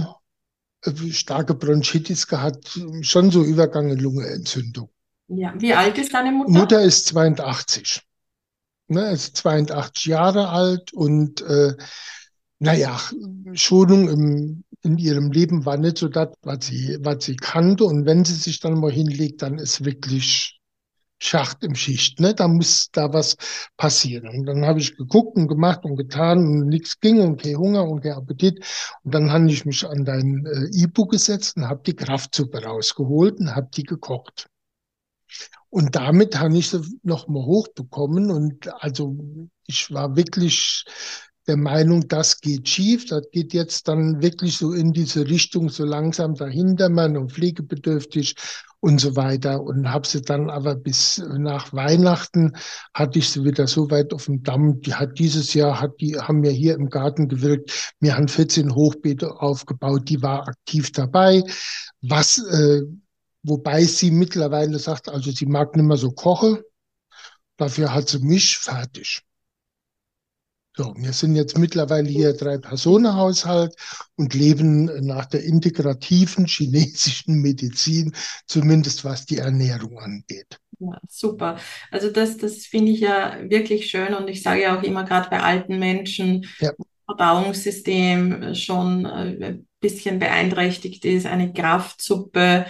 starke 1.12 1.54
Bronchitis 1.54 2.28
gehabt, 2.28 2.80
schon 3.02 3.32
so 3.32 3.44
Übergang 3.44 3.90
in 3.90 4.00
Lungenentzündung. 4.00 4.90
Ja, 5.28 5.54
wie 5.58 5.74
alt 5.74 5.98
ist 5.98 6.14
deine 6.14 6.32
Mutter? 6.32 6.52
Mutter 6.52 6.82
ist 6.82 7.08
82. 7.08 8.02
Ne, 8.88 9.12
ist 9.12 9.38
82 9.38 10.06
Jahre 10.06 10.50
alt 10.50 10.94
und 10.94 11.42
äh, 11.42 11.76
naja, 12.60 13.00
Schulung 13.54 14.10
im, 14.10 14.64
in 14.84 14.98
ihrem 14.98 15.32
Leben 15.32 15.66
war 15.66 15.78
nicht 15.78 15.98
so 15.98 16.10
das, 16.10 16.30
was 16.44 16.66
sie, 16.66 16.98
was 17.00 17.24
sie 17.24 17.36
kannte. 17.36 17.86
Und 17.86 18.06
wenn 18.06 18.26
sie 18.26 18.34
sich 18.34 18.60
dann 18.60 18.80
mal 18.80 18.92
hinlegt, 18.92 19.42
dann 19.42 19.58
ist 19.58 19.84
wirklich 19.86 20.61
Schacht 21.24 21.64
im 21.64 21.76
Schicht. 21.76 22.20
Ne? 22.20 22.34
Da 22.34 22.48
muss 22.48 22.90
da 22.92 23.14
was 23.14 23.38
passieren. 23.78 24.28
Und 24.30 24.46
dann 24.46 24.66
habe 24.66 24.80
ich 24.80 24.98
geguckt 24.98 25.38
und 25.38 25.48
gemacht 25.48 25.86
und 25.86 25.96
getan 25.96 26.40
und 26.40 26.68
nichts 26.68 27.00
ging 27.00 27.20
und 27.22 27.42
kein 27.42 27.58
Hunger 27.58 27.88
und 27.88 28.02
kein 28.02 28.14
Appetit. 28.14 28.66
Und 29.04 29.14
dann 29.14 29.32
habe 29.32 29.52
ich 29.52 29.64
mich 29.66 29.86
an 29.86 30.04
dein 30.04 30.46
äh, 30.48 30.84
Ibu 30.84 31.06
gesetzt 31.06 31.58
und 31.58 31.70
habe 31.70 31.84
die 31.86 31.96
Kraftsuppe 31.96 32.64
rausgeholt 32.64 33.40
und 33.40 33.56
habe 33.56 33.70
die 33.72 33.84
gekocht. 33.84 34.48
Und 35.70 35.96
damit 35.96 36.40
habe 36.40 36.58
ich 36.58 36.70
sie 36.70 36.82
nochmal 37.04 37.46
hochbekommen. 37.46 38.32
Und 38.32 38.68
also 38.84 39.16
ich 39.68 39.94
war 39.94 40.16
wirklich 40.16 40.86
der 41.48 41.58
Meinung, 41.58 42.08
das 42.08 42.40
geht 42.40 42.68
schief, 42.68 43.06
das 43.06 43.30
geht 43.32 43.54
jetzt 43.54 43.88
dann 43.88 44.22
wirklich 44.22 44.58
so 44.58 44.74
in 44.74 44.92
diese 44.92 45.28
Richtung, 45.28 45.70
so 45.70 45.86
langsam 45.86 46.36
dahinter 46.36 46.90
man 46.90 47.18
und 47.18 47.32
pflegebedürftig 47.32 48.36
und 48.82 49.00
so 49.00 49.16
weiter. 49.16 49.62
Und 49.62 49.90
habe 49.90 50.06
sie 50.06 50.22
dann 50.22 50.50
aber 50.50 50.76
bis 50.76 51.24
nach 51.38 51.72
Weihnachten 51.72 52.58
hatte 52.94 53.20
ich 53.20 53.30
sie 53.30 53.46
wieder 53.46 53.68
so 53.68 53.90
weit 53.90 54.14
auf 54.14 54.26
dem 54.26 54.44
Damm. 54.44 54.82
Die 54.82 54.94
hat 54.94 55.18
dieses 55.20 55.54
Jahr, 55.54 55.80
hat 55.80 55.94
die, 56.02 56.18
haben 56.20 56.44
wir 56.44 56.52
hier 56.52 56.74
im 56.74 56.90
Garten 56.90 57.30
gewirkt. 57.30 57.94
Wir 58.00 58.18
haben 58.18 58.28
14 58.28 58.76
Hochbeete 58.76 59.40
aufgebaut. 59.40 60.10
Die 60.10 60.22
war 60.22 60.48
aktiv 60.48 60.92
dabei. 60.92 61.44
Was, 62.02 62.40
äh, 62.40 62.82
wobei 63.44 63.86
sie 63.86 64.12
mittlerweile 64.12 64.80
sagt, 64.80 65.08
also 65.08 65.32
sie 65.32 65.46
mag 65.46 65.76
nicht 65.76 65.86
mehr 65.86 65.98
so 65.98 66.12
kochen. 66.12 66.60
Dafür 67.58 67.94
hat 67.94 68.10
sie 68.10 68.20
mich 68.20 68.58
fertig. 68.58 69.22
So, 70.78 70.94
wir 70.98 71.12
sind 71.12 71.36
jetzt 71.36 71.58
mittlerweile 71.58 72.08
hier 72.08 72.34
drei 72.34 72.58
Personen 72.58 73.14
Haushalt 73.14 73.76
und 74.16 74.34
leben 74.34 74.86
nach 75.06 75.26
der 75.26 75.44
integrativen 75.44 76.46
chinesischen 76.46 77.42
Medizin, 77.42 78.14
zumindest 78.48 79.04
was 79.04 79.26
die 79.26 79.40
Ernährung 79.40 80.00
angeht. 80.00 80.60
Ja, 80.80 80.98
super. 81.10 81.58
Also 81.92 82.10
das, 82.10 82.38
das 82.38 82.66
finde 82.66 82.94
ich 82.94 83.02
ja 83.02 83.38
wirklich 83.50 83.88
schön 83.88 84.14
und 84.14 84.30
ich 84.30 84.42
sage 84.42 84.62
ja 84.62 84.80
auch 84.80 84.84
immer 84.84 85.04
gerade 85.04 85.30
bei 85.30 85.42
alten 85.42 85.78
Menschen, 85.78 86.48
ja. 86.60 86.72
Verdauungssystem 87.06 88.56
schon 88.56 89.06
äh, 89.06 89.46
ein 89.46 89.68
bisschen 89.82 90.20
beeinträchtigt 90.20 91.04
ist, 91.04 91.26
eine 91.26 91.52
Kraftsuppe 91.52 92.66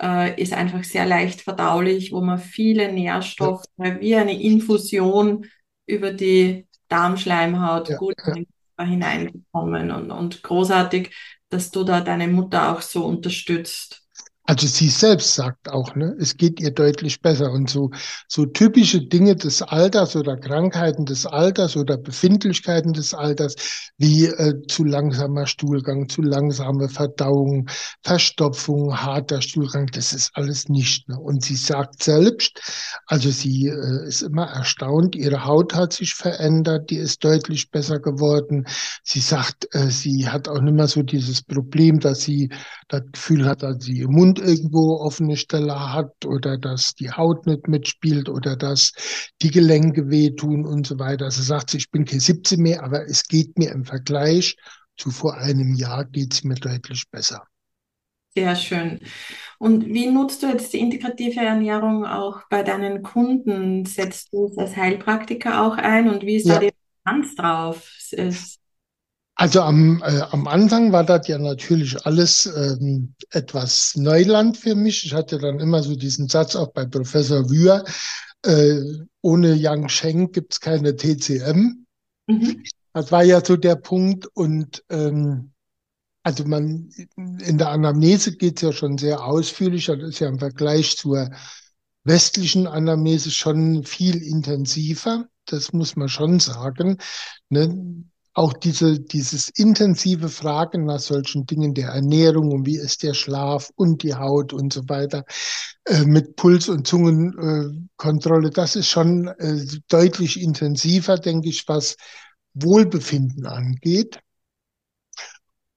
äh, 0.00 0.40
ist 0.40 0.52
einfach 0.52 0.82
sehr 0.82 1.06
leicht 1.06 1.42
verdaulich, 1.42 2.10
wo 2.10 2.20
man 2.20 2.38
viele 2.38 2.92
Nährstoffe 2.92 3.64
ja. 3.76 4.00
wie 4.00 4.16
eine 4.16 4.42
Infusion 4.42 5.46
über 5.86 6.12
die 6.12 6.66
Darmschleimhaut 6.88 7.88
ja, 7.88 7.96
gut 7.96 8.16
ja. 8.78 8.84
hineingekommen 8.84 9.90
und, 9.90 10.10
und 10.10 10.42
großartig, 10.42 11.14
dass 11.48 11.70
du 11.70 11.84
da 11.84 12.00
deine 12.00 12.28
Mutter 12.28 12.72
auch 12.72 12.80
so 12.82 13.04
unterstützt. 13.06 14.03
Also 14.46 14.66
sie 14.66 14.90
selbst 14.90 15.34
sagt 15.34 15.70
auch, 15.70 15.94
ne, 15.94 16.14
es 16.20 16.36
geht 16.36 16.60
ihr 16.60 16.70
deutlich 16.70 17.22
besser. 17.22 17.50
Und 17.50 17.70
so, 17.70 17.90
so 18.28 18.44
typische 18.44 19.00
Dinge 19.00 19.36
des 19.36 19.62
Alters 19.62 20.16
oder 20.16 20.36
Krankheiten 20.36 21.06
des 21.06 21.24
Alters 21.24 21.78
oder 21.78 21.96
Befindlichkeiten 21.96 22.92
des 22.92 23.14
Alters, 23.14 23.54
wie 23.96 24.26
äh, 24.26 24.54
zu 24.68 24.84
langsamer 24.84 25.46
Stuhlgang, 25.46 26.10
zu 26.10 26.20
langsame 26.20 26.90
Verdauung, 26.90 27.70
Verstopfung, 28.02 28.94
harter 28.94 29.40
Stuhlgang, 29.40 29.86
das 29.86 30.12
ist 30.12 30.30
alles 30.34 30.68
nicht. 30.68 31.08
Ne? 31.08 31.18
Und 31.18 31.42
sie 31.42 31.56
sagt 31.56 32.02
selbst, 32.02 32.60
also 33.06 33.30
sie 33.30 33.68
äh, 33.68 34.06
ist 34.06 34.20
immer 34.20 34.46
erstaunt, 34.48 35.16
ihre 35.16 35.46
Haut 35.46 35.74
hat 35.74 35.94
sich 35.94 36.12
verändert, 36.12 36.90
die 36.90 36.98
ist 36.98 37.24
deutlich 37.24 37.70
besser 37.70 37.98
geworden. 37.98 38.66
Sie 39.04 39.20
sagt, 39.20 39.74
äh, 39.74 39.90
sie 39.90 40.28
hat 40.28 40.48
auch 40.48 40.60
nicht 40.60 40.74
mehr 40.74 40.88
so 40.88 41.02
dieses 41.02 41.40
Problem, 41.40 41.98
dass 41.98 42.20
sie 42.20 42.50
das 42.88 43.02
Gefühl 43.10 43.46
hat, 43.46 43.62
dass 43.62 43.82
sie 43.82 44.02
im 44.02 44.12
Mund 44.12 44.33
Mund 44.34 44.38
irgendwo 44.38 44.96
offene 44.96 45.36
Stelle 45.36 45.92
hat 45.92 46.24
oder 46.24 46.58
dass 46.58 46.94
die 46.94 47.10
Haut 47.10 47.46
nicht 47.46 47.68
mitspielt 47.68 48.28
oder 48.28 48.56
dass 48.56 48.92
die 49.42 49.50
Gelenke 49.50 50.10
wehtun 50.10 50.66
und 50.66 50.86
so 50.86 50.98
weiter. 50.98 51.26
Also 51.26 51.42
sagt 51.42 51.70
sie, 51.70 51.78
ich 51.78 51.90
bin 51.90 52.04
kein 52.04 52.20
17 52.20 52.60
mehr, 52.60 52.82
aber 52.82 53.04
es 53.04 53.24
geht 53.24 53.58
mir 53.58 53.70
im 53.70 53.84
Vergleich 53.84 54.56
zu 54.96 55.10
vor 55.10 55.36
einem 55.36 55.74
Jahr 55.74 56.04
geht 56.04 56.34
es 56.34 56.44
mir 56.44 56.54
deutlich 56.54 57.04
besser. 57.10 57.42
Sehr 58.36 58.56
schön. 58.56 59.00
Und 59.58 59.86
wie 59.86 60.08
nutzt 60.08 60.42
du 60.42 60.48
jetzt 60.48 60.72
die 60.72 60.80
integrative 60.80 61.40
Ernährung 61.40 62.04
auch 62.04 62.42
bei 62.50 62.64
deinen 62.64 63.02
Kunden? 63.02 63.86
Setzt 63.86 64.32
du 64.32 64.46
es 64.46 64.58
als 64.58 64.76
Heilpraktiker 64.76 65.62
auch 65.62 65.76
ein 65.76 66.08
und 66.08 66.22
wie 66.22 66.36
ist 66.36 66.46
ja. 66.46 66.54
da 66.54 66.60
die 66.60 66.72
Resonanz 67.06 67.34
drauf? 67.36 67.88
Ist 68.10 68.60
also 69.36 69.62
am, 69.62 70.00
äh, 70.02 70.20
am 70.30 70.46
Anfang 70.46 70.92
war 70.92 71.04
das 71.04 71.26
ja 71.26 71.38
natürlich 71.38 72.06
alles 72.06 72.46
ähm, 72.46 73.14
etwas 73.30 73.96
Neuland 73.96 74.56
für 74.56 74.74
mich. 74.74 75.04
Ich 75.04 75.12
hatte 75.12 75.38
dann 75.38 75.58
immer 75.58 75.82
so 75.82 75.96
diesen 75.96 76.28
Satz 76.28 76.54
auch 76.54 76.72
bei 76.72 76.84
Professor 76.86 77.50
Wühr, 77.50 77.84
äh, 78.44 78.80
ohne 79.22 79.54
Yang 79.54 79.88
Sheng 79.88 80.32
gibt's 80.32 80.60
keine 80.60 80.94
TCM. 80.94 81.84
Mhm. 82.28 82.62
Das 82.92 83.10
war 83.10 83.24
ja 83.24 83.44
so 83.44 83.56
der 83.56 83.76
Punkt. 83.76 84.28
Und 84.34 84.84
ähm, 84.88 85.52
also 86.22 86.44
man, 86.44 86.90
in 87.16 87.58
der 87.58 87.70
Anamnese 87.70 88.36
geht 88.36 88.56
es 88.56 88.62
ja 88.62 88.72
schon 88.72 88.98
sehr 88.98 89.24
ausführlich, 89.24 89.86
das 89.86 89.98
ist 89.98 90.20
ja 90.20 90.28
im 90.28 90.38
Vergleich 90.38 90.96
zur 90.96 91.30
westlichen 92.04 92.66
Anamnese 92.66 93.30
schon 93.30 93.84
viel 93.84 94.22
intensiver. 94.22 95.26
Das 95.46 95.72
muss 95.72 95.96
man 95.96 96.08
schon 96.08 96.38
sagen. 96.38 96.98
Ne? 97.48 98.04
Auch 98.34 98.52
diese, 98.52 98.98
dieses 98.98 99.48
intensive 99.48 100.28
Fragen 100.28 100.84
nach 100.84 100.98
solchen 100.98 101.46
Dingen 101.46 101.72
der 101.72 101.90
Ernährung 101.90 102.50
und 102.50 102.66
wie 102.66 102.76
ist 102.76 103.04
der 103.04 103.14
Schlaf 103.14 103.70
und 103.76 104.02
die 104.02 104.14
Haut 104.14 104.52
und 104.52 104.72
so 104.72 104.88
weiter 104.88 105.24
äh, 105.84 106.04
mit 106.04 106.34
Puls- 106.34 106.68
und 106.68 106.86
Zungenkontrolle, 106.86 108.50
das 108.50 108.74
ist 108.74 108.88
schon 108.88 109.28
äh, 109.28 109.64
deutlich 109.88 110.40
intensiver, 110.40 111.16
denke 111.16 111.48
ich, 111.48 111.68
was 111.68 111.96
Wohlbefinden 112.54 113.46
angeht. 113.46 114.18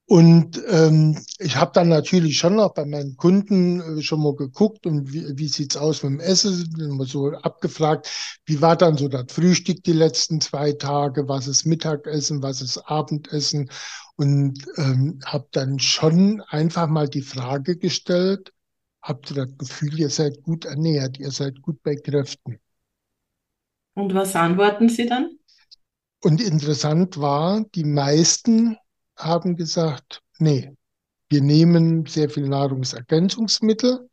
Und 0.09 0.63
ähm, 0.69 1.21
ich 1.37 1.57
habe 1.57 1.71
dann 1.73 1.89
natürlich 1.89 2.37
schon 2.37 2.55
noch 2.55 2.73
bei 2.73 2.85
meinen 2.85 3.17
Kunden 3.17 3.81
äh, 3.81 4.01
schon 4.01 4.23
mal 4.23 4.35
geguckt 4.37 4.85
und 4.85 5.11
wie, 5.11 5.37
wie 5.37 5.49
sieht's 5.49 5.75
aus 5.75 6.01
mit 6.01 6.13
dem 6.13 6.19
Essen, 6.21 6.73
immer 6.79 7.03
so 7.03 7.31
abgefragt, 7.31 8.09
wie 8.45 8.61
war 8.61 8.77
dann 8.77 8.95
so 8.95 9.09
das 9.09 9.25
Frühstück 9.29 9.83
die 9.83 9.91
letzten 9.91 10.39
zwei 10.39 10.71
Tage, 10.71 11.27
was 11.27 11.47
ist 11.49 11.65
Mittagessen, 11.65 12.41
was 12.41 12.61
ist 12.61 12.77
Abendessen 12.77 13.69
und 14.15 14.65
ähm, 14.77 15.19
habe 15.25 15.49
dann 15.51 15.77
schon 15.77 16.41
einfach 16.47 16.87
mal 16.87 17.09
die 17.09 17.21
Frage 17.21 17.75
gestellt, 17.75 18.53
habt 19.01 19.31
ihr 19.31 19.45
das 19.45 19.57
Gefühl, 19.57 19.99
ihr 19.99 20.09
seid 20.09 20.41
gut 20.41 20.63
ernährt, 20.63 21.19
ihr 21.19 21.31
seid 21.31 21.61
gut 21.61 21.83
bei 21.83 21.97
Kräften? 21.97 22.59
Und 23.93 24.13
was 24.13 24.37
antworten 24.37 24.87
Sie 24.87 25.05
dann? 25.05 25.37
Und 26.23 26.41
interessant 26.41 27.19
war, 27.19 27.65
die 27.75 27.83
meisten 27.83 28.77
haben 29.17 29.55
gesagt, 29.55 30.21
nee, 30.39 30.75
wir 31.29 31.41
nehmen 31.41 32.05
sehr 32.05 32.29
viel 32.29 32.47
Nahrungsergänzungsmittel. 32.47 34.09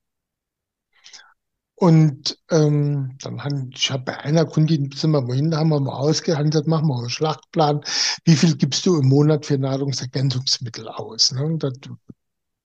Und 1.76 2.38
ähm, 2.50 3.16
dann 3.20 3.42
haben, 3.42 3.70
ich 3.74 3.90
habe 3.90 4.04
bei 4.04 4.18
einer 4.18 4.46
Kundin, 4.46 4.90
sind 4.92 5.10
wir 5.10 5.20
mal 5.20 5.50
da 5.50 5.58
haben 5.58 5.68
wir 5.68 5.80
mal 5.80 5.92
ausgehandelt, 5.92 6.66
machen 6.66 6.88
wir 6.88 6.98
einen 6.98 7.10
Schlachtplan, 7.10 7.84
wie 8.24 8.36
viel 8.36 8.56
gibst 8.56 8.86
du 8.86 8.98
im 8.98 9.08
Monat 9.08 9.44
für 9.44 9.58
Nahrungsergänzungsmittel 9.58 10.88
aus? 10.88 11.32
Ne? 11.32 11.44
Und 11.44 11.62
das 11.62 11.72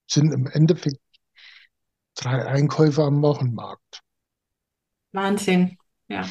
sind 0.08 0.32
im 0.32 0.48
Endeffekt 0.48 1.02
drei 2.16 2.46
Einkäufe 2.46 3.04
am 3.04 3.22
Wochenmarkt. 3.22 4.02
Wahnsinn, 5.12 5.78
ja. 6.08 6.28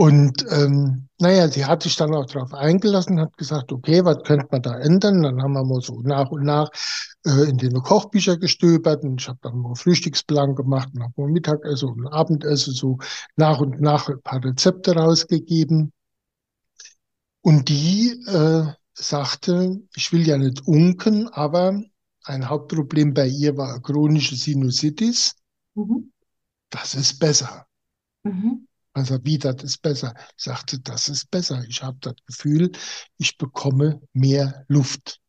Und 0.00 0.46
ähm, 0.48 1.10
naja, 1.18 1.48
sie 1.48 1.66
hat 1.66 1.82
sich 1.82 1.94
dann 1.94 2.14
auch 2.14 2.24
darauf 2.24 2.54
eingelassen, 2.54 3.20
hat 3.20 3.36
gesagt, 3.36 3.70
okay, 3.70 4.02
was 4.02 4.22
könnte 4.22 4.46
man 4.50 4.62
da 4.62 4.78
ändern? 4.78 5.22
Dann 5.22 5.42
haben 5.42 5.52
wir 5.52 5.62
mal 5.62 5.82
so 5.82 6.00
nach 6.00 6.30
und 6.30 6.42
nach 6.42 6.70
äh, 7.26 7.50
in 7.50 7.58
den 7.58 7.74
Kochbücher 7.82 8.38
gestöbert 8.38 9.04
und 9.04 9.20
ich 9.20 9.28
habe 9.28 9.38
dann 9.42 9.58
mal 9.58 9.74
Frühstücksplan 9.74 10.54
gemacht 10.54 10.88
und 10.94 11.02
habe 11.02 11.12
mal 11.18 11.30
Mittagessen 11.30 11.90
und 11.90 12.06
Abendessen 12.06 12.72
so 12.72 12.96
nach 13.36 13.60
und 13.60 13.82
nach 13.82 14.08
ein 14.08 14.22
paar 14.22 14.42
Rezepte 14.42 14.94
rausgegeben. 14.94 15.92
Und 17.42 17.68
die 17.68 18.24
äh, 18.26 18.72
sagte, 18.94 19.82
ich 19.94 20.14
will 20.14 20.26
ja 20.26 20.38
nicht 20.38 20.66
unken, 20.66 21.28
aber 21.28 21.78
ein 22.24 22.48
Hauptproblem 22.48 23.12
bei 23.12 23.26
ihr 23.26 23.54
war 23.58 23.82
chronische 23.82 24.34
Sinusitis. 24.34 25.34
Mhm. 25.74 26.10
Das 26.70 26.94
ist 26.94 27.18
besser. 27.18 27.66
Mhm. 28.22 28.66
Also 28.92 29.18
wie, 29.24 29.38
das 29.38 29.62
ist 29.62 29.82
besser. 29.82 30.14
Ich 30.36 30.44
sagte, 30.44 30.80
das 30.80 31.08
ist 31.08 31.30
besser. 31.30 31.64
Ich 31.68 31.82
habe 31.82 31.98
das 32.00 32.14
Gefühl, 32.26 32.72
ich 33.18 33.36
bekomme 33.38 34.00
mehr 34.12 34.64
Luft. 34.68 35.20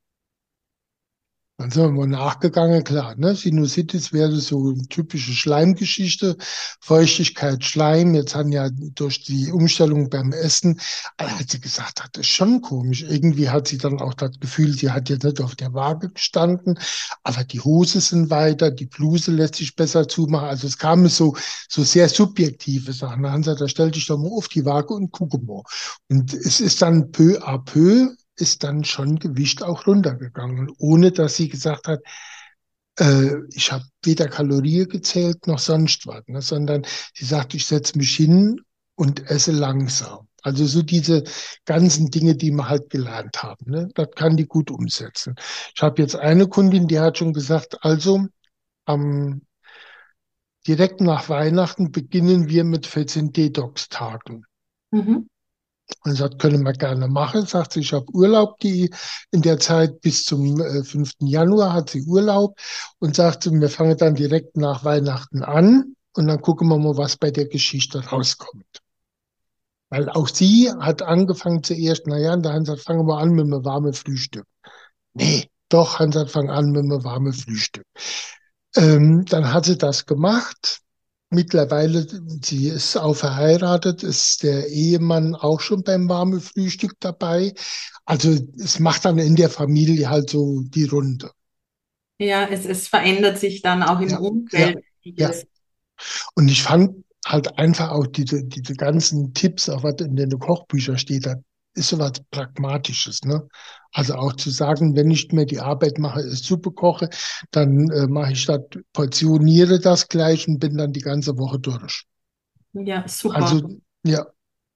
Dann 1.61 1.69
sind 1.69 1.83
wir 1.83 1.91
mal 1.91 2.07
nachgegangen, 2.07 2.83
klar, 2.83 3.15
ne? 3.17 3.35
Sinusitis 3.35 4.11
wäre 4.11 4.35
so 4.37 4.71
eine 4.71 4.87
typische 4.87 5.31
Schleimgeschichte. 5.33 6.35
Feuchtigkeit, 6.79 7.63
Schleim. 7.63 8.15
Jetzt 8.15 8.33
haben 8.33 8.51
ja 8.51 8.67
durch 8.71 9.23
die 9.25 9.51
Umstellung 9.51 10.09
beim 10.09 10.31
Essen, 10.31 10.79
hat 11.19 11.51
sie 11.51 11.61
gesagt, 11.61 11.99
das 11.99 12.21
ist 12.21 12.29
schon 12.29 12.61
komisch. 12.61 13.03
Irgendwie 13.03 13.51
hat 13.51 13.67
sie 13.67 13.77
dann 13.77 14.01
auch 14.01 14.15
das 14.15 14.39
Gefühl, 14.39 14.73
sie 14.73 14.89
hat 14.89 15.09
jetzt 15.09 15.23
nicht 15.23 15.39
auf 15.39 15.53
der 15.53 15.71
Waage 15.75 16.09
gestanden, 16.09 16.79
aber 17.21 17.43
die 17.43 17.59
Hose 17.59 18.01
sind 18.01 18.31
weiter, 18.31 18.71
die 18.71 18.87
Bluse 18.87 19.31
lässt 19.31 19.57
sich 19.57 19.75
besser 19.75 20.07
zumachen. 20.07 20.49
Also 20.49 20.65
es 20.65 20.79
kam 20.79 21.07
so, 21.09 21.35
so 21.69 21.83
sehr 21.83 22.09
subjektive 22.09 22.91
Sachen. 22.91 23.21
Dann 23.21 23.33
haben 23.33 23.43
sie 23.43 23.51
gesagt, 23.51 23.61
da 23.61 23.67
stell 23.67 23.91
dich 23.91 24.07
doch 24.07 24.17
mal 24.17 24.31
auf 24.31 24.47
die 24.47 24.65
Waage 24.65 24.95
und 24.95 25.11
gucke 25.11 25.37
mal. 25.37 25.61
Und 26.09 26.33
es 26.33 26.59
ist 26.59 26.81
dann 26.81 27.11
peu 27.11 27.37
à 27.43 27.63
peu 27.63 28.09
ist 28.41 28.63
dann 28.63 28.83
schon 28.83 29.19
Gewicht 29.19 29.63
auch 29.63 29.87
runtergegangen, 29.87 30.71
ohne 30.77 31.11
dass 31.11 31.35
sie 31.35 31.49
gesagt 31.49 31.87
hat, 31.87 32.01
äh, 32.99 33.35
ich 33.53 33.71
habe 33.71 33.85
weder 34.03 34.27
Kalorien 34.27 34.89
gezählt 34.89 35.47
noch 35.47 35.59
sonst 35.59 36.07
was, 36.07 36.23
ne, 36.27 36.41
sondern 36.41 36.85
sie 37.13 37.25
sagt, 37.25 37.53
ich 37.53 37.65
setze 37.65 37.97
mich 37.97 38.15
hin 38.15 38.61
und 38.95 39.29
esse 39.29 39.51
langsam. 39.51 40.27
Also 40.43 40.65
so 40.65 40.81
diese 40.81 41.23
ganzen 41.65 42.09
Dinge, 42.09 42.35
die 42.35 42.51
wir 42.51 42.67
halt 42.67 42.89
gelernt 42.89 43.43
haben, 43.43 43.69
ne, 43.69 43.89
das 43.95 44.09
kann 44.15 44.37
die 44.37 44.47
gut 44.47 44.71
umsetzen. 44.71 45.35
Ich 45.75 45.81
habe 45.81 46.01
jetzt 46.01 46.15
eine 46.15 46.47
Kundin, 46.47 46.87
die 46.87 46.99
hat 46.99 47.17
schon 47.17 47.33
gesagt, 47.33 47.83
also 47.83 48.25
am 48.85 49.41
direkt 50.67 51.01
nach 51.01 51.29
Weihnachten 51.29 51.91
beginnen 51.91 52.49
wir 52.49 52.63
mit 52.63 52.85
14 52.85 53.31
Detox-Tagen. 53.31 54.45
Mhm. 54.91 55.27
Und 56.03 56.15
sagt, 56.15 56.39
können 56.39 56.63
wir 56.63 56.73
gerne 56.73 57.07
machen. 57.07 57.45
Sagt 57.45 57.73
sie, 57.73 57.81
ich 57.81 57.93
habe 57.93 58.05
Urlaub, 58.13 58.59
die 58.59 58.89
in 59.31 59.41
der 59.41 59.59
Zeit 59.59 60.01
bis 60.01 60.23
zum 60.23 60.59
äh, 60.59 60.83
5. 60.83 61.11
Januar 61.19 61.73
hat 61.73 61.91
sie 61.91 62.03
Urlaub 62.03 62.57
und 62.99 63.15
sagt, 63.15 63.51
wir 63.51 63.69
fangen 63.69 63.97
dann 63.97 64.15
direkt 64.15 64.57
nach 64.57 64.83
Weihnachten 64.83 65.43
an 65.43 65.95
und 66.15 66.27
dann 66.27 66.41
gucken 66.41 66.67
wir 66.69 66.77
mal, 66.77 66.97
was 66.97 67.17
bei 67.17 67.31
der 67.31 67.47
Geschichte 67.47 68.03
rauskommt. 68.03 68.81
Weil 69.89 70.09
auch 70.09 70.29
sie 70.29 70.71
hat 70.71 71.01
angefangen 71.01 71.63
zuerst, 71.63 72.07
naja, 72.07 72.33
und 72.33 72.43
der 72.43 72.53
Hans 72.53 72.69
hat, 72.69 72.79
fangen 72.79 73.07
wir 73.07 73.17
an 73.17 73.31
mit 73.31 73.45
einem 73.45 73.63
warmen 73.65 73.93
Frühstück. 73.93 74.45
Nee, 75.13 75.49
doch, 75.69 75.99
Hans 75.99 76.15
hat, 76.15 76.31
fangen 76.31 76.49
an 76.49 76.71
mit 76.71 76.83
einem 76.83 77.03
warmen 77.03 77.33
Frühstück. 77.33 77.85
Ähm, 78.75 79.25
dann 79.25 79.53
hat 79.53 79.65
sie 79.65 79.77
das 79.77 80.05
gemacht 80.05 80.81
Mittlerweile, 81.33 82.05
sie 82.43 82.67
ist 82.67 82.97
auch 82.97 83.15
verheiratet, 83.15 84.03
ist 84.03 84.43
der 84.43 84.67
Ehemann 84.67 85.33
auch 85.33 85.61
schon 85.61 85.81
beim 85.81 86.09
warmen 86.09 86.41
Frühstück 86.41 86.95
dabei. 86.99 87.53
Also 88.05 88.37
es 88.57 88.79
macht 88.79 89.05
dann 89.05 89.17
in 89.17 89.37
der 89.37 89.49
Familie 89.49 90.09
halt 90.09 90.29
so 90.29 90.61
die 90.61 90.83
Runde. 90.83 91.31
Ja, 92.19 92.47
es, 92.47 92.65
es 92.65 92.89
verändert 92.89 93.39
sich 93.39 93.61
dann 93.61 93.81
auch 93.81 94.01
im 94.01 94.09
ja, 94.09 94.19
Umfeld. 94.19 94.83
Ja, 95.03 95.31
ja. 95.31 95.35
Und 96.35 96.49
ich 96.49 96.63
fand 96.63 97.05
halt 97.25 97.57
einfach 97.57 97.91
auch 97.91 98.07
diese, 98.07 98.43
diese 98.43 98.73
ganzen 98.73 99.33
Tipps, 99.33 99.69
auch 99.69 99.83
was 99.83 99.95
in 100.01 100.17
den 100.17 100.37
Kochbüchern 100.37 100.97
steht, 100.97 101.25
da 101.27 101.35
ist 101.73 101.89
so 101.89 101.99
was 101.99 102.13
Pragmatisches, 102.31 103.21
ne? 103.23 103.47
Also 103.93 104.15
auch 104.15 104.33
zu 104.33 104.49
sagen, 104.49 104.95
wenn 104.95 105.11
ich 105.11 105.31
mir 105.31 105.45
die 105.45 105.59
Arbeit 105.59 105.97
mache, 105.97 106.21
ist 106.21 106.45
Suppe 106.45 106.71
koche, 106.71 107.09
dann 107.51 107.89
äh, 107.89 108.07
mache 108.07 108.33
ich 108.33 108.45
das, 108.45 108.61
portioniere 108.93 109.79
das 109.79 110.07
gleich 110.07 110.47
und 110.47 110.59
bin 110.59 110.77
dann 110.77 110.93
die 110.93 111.01
ganze 111.01 111.37
Woche 111.37 111.59
durch. 111.59 112.05
Ja, 112.73 113.05
super. 113.07 113.35
Also, 113.35 113.77
ja. 114.03 114.25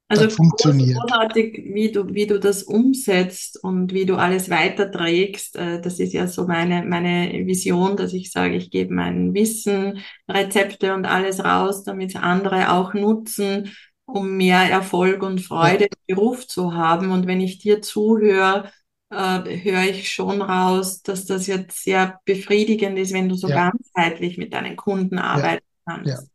Also 0.08 0.30
funktioniert. 0.30 1.00
großartig, 1.00 1.74
wie 1.74 1.92
du, 1.92 2.14
wie 2.14 2.28
du 2.28 2.40
das 2.40 2.62
umsetzt 2.62 3.64
und 3.64 3.92
wie 3.92 4.06
du 4.06 4.18
alles 4.18 4.52
weiterträgst. 4.52 5.56
Äh, 5.56 5.82
das 5.82 6.00
ist 6.00 6.14
ja 6.14 6.28
so 6.28 6.46
meine, 6.46 6.84
meine 6.86 7.48
Vision, 7.48 7.98
dass 7.98 8.14
ich 8.14 8.32
sage, 8.32 8.56
ich 8.56 8.70
gebe 8.70 8.94
mein 8.94 9.34
Wissen, 9.34 10.00
Rezepte 10.30 10.94
und 10.94 11.06
alles 11.06 11.44
raus, 11.44 11.84
damit 11.84 12.16
andere 12.18 12.72
auch 12.72 12.94
nutzen 12.94 13.72
um 14.06 14.38
mehr 14.38 14.70
Erfolg 14.70 15.24
und 15.24 15.42
Freude 15.42 15.86
im 15.86 16.16
Beruf 16.16 16.48
zu 16.48 16.74
haben. 16.74 17.12
Und 17.12 17.28
wenn 17.28 17.42
ich 17.42 17.60
dir 17.60 17.82
zuhöre, 17.82 18.72
äh, 19.10 19.64
höre 19.64 19.84
ich 19.84 20.12
schon 20.12 20.42
raus, 20.42 21.02
dass 21.02 21.26
das 21.26 21.48
jetzt 21.48 21.84
sehr 21.84 22.20
befriedigend 22.26 22.98
ist, 22.98 23.14
wenn 23.14 23.30
du 23.30 23.36
so 23.36 23.48
ja. 23.48 23.72
ganzheitlich 23.72 24.38
mit 24.38 24.54
deinen 24.54 24.76
Kunden 24.76 25.20
arbeiten 25.20 25.66
ja. 25.88 25.94
kannst. 25.94 26.30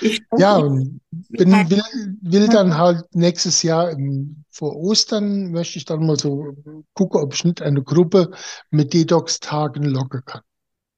Ja, 0.00 0.18
ja 0.38 0.56
und 0.56 1.00
bin, 1.10 1.52
will, 1.52 1.82
will 2.20 2.48
dann 2.48 2.76
halt 2.76 3.04
nächstes 3.14 3.62
Jahr 3.62 3.90
im, 3.90 4.44
vor 4.50 4.76
Ostern 4.76 5.52
möchte 5.52 5.78
ich 5.78 5.84
dann 5.84 6.04
mal 6.04 6.18
so 6.18 6.56
gucken, 6.94 7.20
ob 7.20 7.34
ich 7.34 7.44
nicht 7.44 7.62
eine 7.62 7.82
Gruppe 7.82 8.30
mit 8.70 8.92
Detox-Tagen 8.92 9.84
locken 9.84 10.24
kann. 10.24 10.42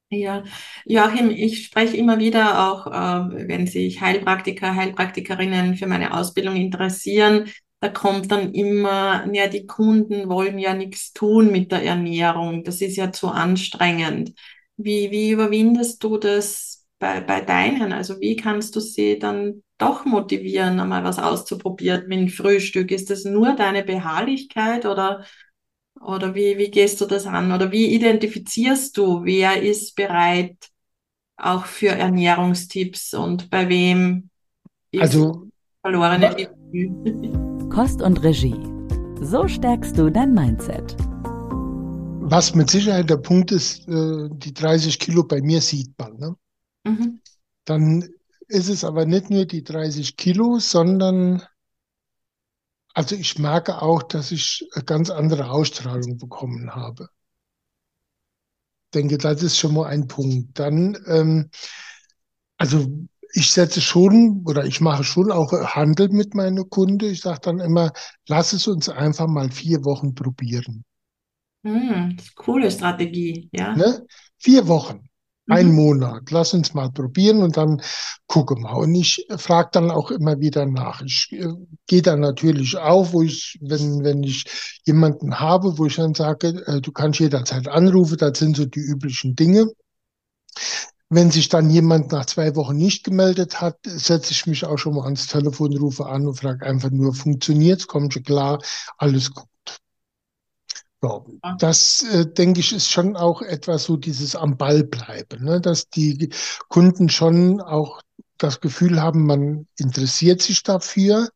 Ja, 0.09 0.43
Joachim, 0.85 1.31
ich 1.31 1.65
spreche 1.65 1.97
immer 1.97 2.17
wieder 2.17 2.69
auch, 2.71 2.87
äh, 2.87 3.47
wenn 3.49 3.67
sich 3.67 3.99
Heilpraktiker, 3.99 4.73
Heilpraktikerinnen 4.73 5.75
für 5.75 5.85
meine 5.87 6.13
Ausbildung 6.17 6.55
interessieren, 6.55 7.49
da 7.81 7.89
kommt 7.89 8.31
dann 8.31 8.53
immer, 8.53 9.27
ja, 9.33 9.47
die 9.47 9.67
Kunden 9.67 10.29
wollen 10.29 10.59
ja 10.59 10.73
nichts 10.73 11.11
tun 11.11 11.51
mit 11.51 11.71
der 11.73 11.83
Ernährung, 11.83 12.63
das 12.63 12.79
ist 12.81 12.95
ja 12.95 13.11
zu 13.11 13.27
anstrengend. 13.27 14.31
Wie, 14.77 15.11
wie 15.11 15.31
überwindest 15.31 16.01
du 16.03 16.17
das 16.17 16.87
bei, 16.99 17.19
bei 17.19 17.41
deinen? 17.41 17.91
Also 17.91 18.19
wie 18.21 18.37
kannst 18.37 18.75
du 18.77 18.79
sie 18.79 19.19
dann 19.19 19.61
doch 19.77 20.05
motivieren, 20.05 20.79
einmal 20.79 21.03
was 21.03 21.19
auszuprobieren 21.19 22.07
mit 22.07 22.19
dem 22.19 22.27
Frühstück? 22.29 22.91
Ist 22.91 23.09
das 23.09 23.25
nur 23.25 23.55
deine 23.57 23.83
Beharrlichkeit 23.83 24.85
oder 24.85 25.25
Oder 26.01 26.35
wie, 26.35 26.57
wie 26.57 26.69
gehst 26.71 27.01
du 27.01 27.05
das 27.05 27.25
an? 27.25 27.51
Oder 27.51 27.71
wie 27.71 27.93
identifizierst 27.93 28.97
du, 28.97 29.23
wer 29.23 29.61
ist 29.61 29.95
bereit 29.95 30.55
auch 31.37 31.65
für 31.65 31.89
Ernährungstipps 31.89 33.13
und 33.13 33.49
bei 33.49 33.69
wem 33.69 34.29
ist 34.91 35.01
Also, 35.01 35.47
verlorene? 35.81 36.35
Kost 37.69 38.01
und 38.01 38.23
Regie. 38.23 38.55
So 39.21 39.47
stärkst 39.47 39.97
du 39.97 40.09
dein 40.09 40.33
Mindset. 40.33 40.95
was 42.29 42.53
mit 42.55 42.69
Sicherheit 42.69 43.09
der 43.09 43.17
Punkt 43.17 43.51
ist, 43.51 43.87
äh, 43.87 44.29
die 44.29 44.53
30 44.53 44.99
Kilo 44.99 45.23
bei 45.23 45.41
mir 45.41 45.61
sieht 45.61 45.97
man, 45.97 46.17
ne? 46.17 46.35
Mhm. 46.85 47.21
Dann 47.65 48.09
ist 48.47 48.69
es 48.69 48.83
aber 48.83 49.05
nicht 49.05 49.29
nur 49.29 49.45
die 49.45 49.63
30 49.63 50.17
Kilo, 50.17 50.59
sondern 50.59 51.43
also 52.97 53.15
ich 53.15 53.37
merke 53.37 53.83
auch, 53.83 54.01
dass 54.01 54.31
ich 54.31 54.67
eine 54.73 54.83
ganz 54.83 55.11
andere 55.11 55.51
Ausstrahlung 55.51 56.17
bekommen 56.17 56.73
habe. 56.73 57.09
Denke, 58.91 59.19
das 59.19 59.43
ist 59.43 59.59
schon 59.59 59.75
mal 59.75 59.85
ein 59.85 60.07
Punkt. 60.07 60.57
Dann, 60.57 60.97
ähm, 61.05 61.51
also 62.57 62.87
ich 63.33 63.51
setze 63.51 63.81
schon 63.81 64.41
oder 64.47 64.65
ich 64.65 64.81
mache 64.81 65.03
schon 65.03 65.31
auch 65.31 65.51
Handel 65.75 66.09
mit 66.09 66.33
meinen 66.33 66.71
Kunden. 66.71 67.11
Ich 67.11 67.21
sage 67.21 67.41
dann 67.43 67.59
immer, 67.59 67.91
lass 68.27 68.53
es 68.53 68.67
uns 68.67 68.89
einfach 68.89 69.27
mal 69.27 69.51
vier 69.51 69.85
Wochen 69.85 70.15
probieren. 70.15 70.83
Hm, 71.63 72.17
coole 72.33 72.71
Strategie, 72.71 73.47
ja. 73.51 73.75
Ne? 73.75 74.07
Vier 74.39 74.67
Wochen. 74.67 75.06
Ein 75.49 75.69
Mhm. 75.69 75.75
Monat, 75.75 76.29
lass 76.31 76.53
uns 76.53 76.73
mal 76.73 76.91
probieren 76.91 77.41
und 77.41 77.55
dann 77.57 77.81
gucken 78.27 78.63
wir. 78.63 78.75
Und 78.77 78.93
ich 78.95 79.25
frage 79.37 79.69
dann 79.71 79.91
auch 79.91 80.11
immer 80.11 80.39
wieder 80.39 80.65
nach. 80.65 81.01
Ich 81.01 81.29
äh, 81.31 81.47
gehe 81.87 82.01
dann 82.01 82.19
natürlich 82.19 82.77
auch, 82.77 83.13
wo 83.13 83.21
ich, 83.21 83.57
wenn, 83.61 84.03
wenn 84.03 84.23
ich 84.23 84.45
jemanden 84.85 85.39
habe, 85.39 85.77
wo 85.77 85.85
ich 85.85 85.95
dann 85.95 86.13
sage, 86.13 86.49
äh, 86.67 86.81
du 86.81 86.91
kannst 86.91 87.19
jederzeit 87.19 87.67
anrufen, 87.67 88.17
das 88.17 88.39
sind 88.39 88.57
so 88.57 88.65
die 88.65 88.79
üblichen 88.81 89.35
Dinge. 89.35 89.67
Wenn 91.09 91.31
sich 91.31 91.47
dann 91.49 91.69
jemand 91.69 92.11
nach 92.11 92.25
zwei 92.25 92.55
Wochen 92.55 92.75
nicht 92.77 93.03
gemeldet 93.03 93.59
hat, 93.61 93.77
setze 93.85 94.31
ich 94.31 94.45
mich 94.45 94.65
auch 94.65 94.77
schon 94.77 94.95
mal 94.95 95.03
ans 95.05 95.27
Telefon, 95.27 95.75
rufe 95.77 96.05
an 96.05 96.27
und 96.27 96.35
frage 96.35 96.65
einfach 96.65 96.91
nur, 96.91 97.13
funktioniert's, 97.13 97.87
kommt 97.87 98.13
schon 98.13 98.23
klar, 98.23 98.59
alles 98.97 99.33
gut. 99.33 99.45
Ja, 101.03 101.23
das 101.59 102.03
äh, 102.03 102.25
denke 102.25 102.59
ich 102.59 102.73
ist 102.73 102.89
schon 102.91 103.15
auch 103.15 103.41
etwas 103.41 103.83
so 103.83 103.97
dieses 103.97 104.35
am 104.35 104.57
Ball 104.57 104.83
bleiben, 104.83 105.43
ne? 105.43 105.61
Dass 105.61 105.89
die 105.89 106.29
Kunden 106.69 107.09
schon 107.09 107.61
auch 107.61 108.01
das 108.37 108.61
Gefühl 108.61 109.01
haben, 109.01 109.25
man 109.25 109.67
interessiert 109.77 110.41
sich 110.41 110.63
dafür, 110.63 111.29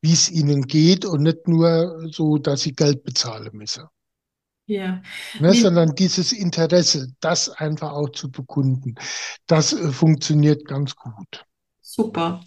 wie 0.00 0.12
es 0.12 0.30
ihnen 0.30 0.62
geht 0.66 1.04
und 1.04 1.22
nicht 1.22 1.48
nur 1.48 2.08
so, 2.10 2.38
dass 2.38 2.62
sie 2.62 2.74
Geld 2.74 3.04
bezahlen 3.04 3.50
müssen, 3.52 3.84
Ja. 4.66 5.02
ne? 5.40 5.54
Sondern 5.54 5.94
dieses 5.94 6.32
Interesse, 6.32 7.08
das 7.20 7.48
einfach 7.48 7.92
auch 7.92 8.10
zu 8.10 8.30
bekunden, 8.30 8.94
das 9.46 9.72
äh, 9.72 9.90
funktioniert 9.92 10.64
ganz 10.64 10.94
gut. 10.96 11.44
super. 11.80 12.42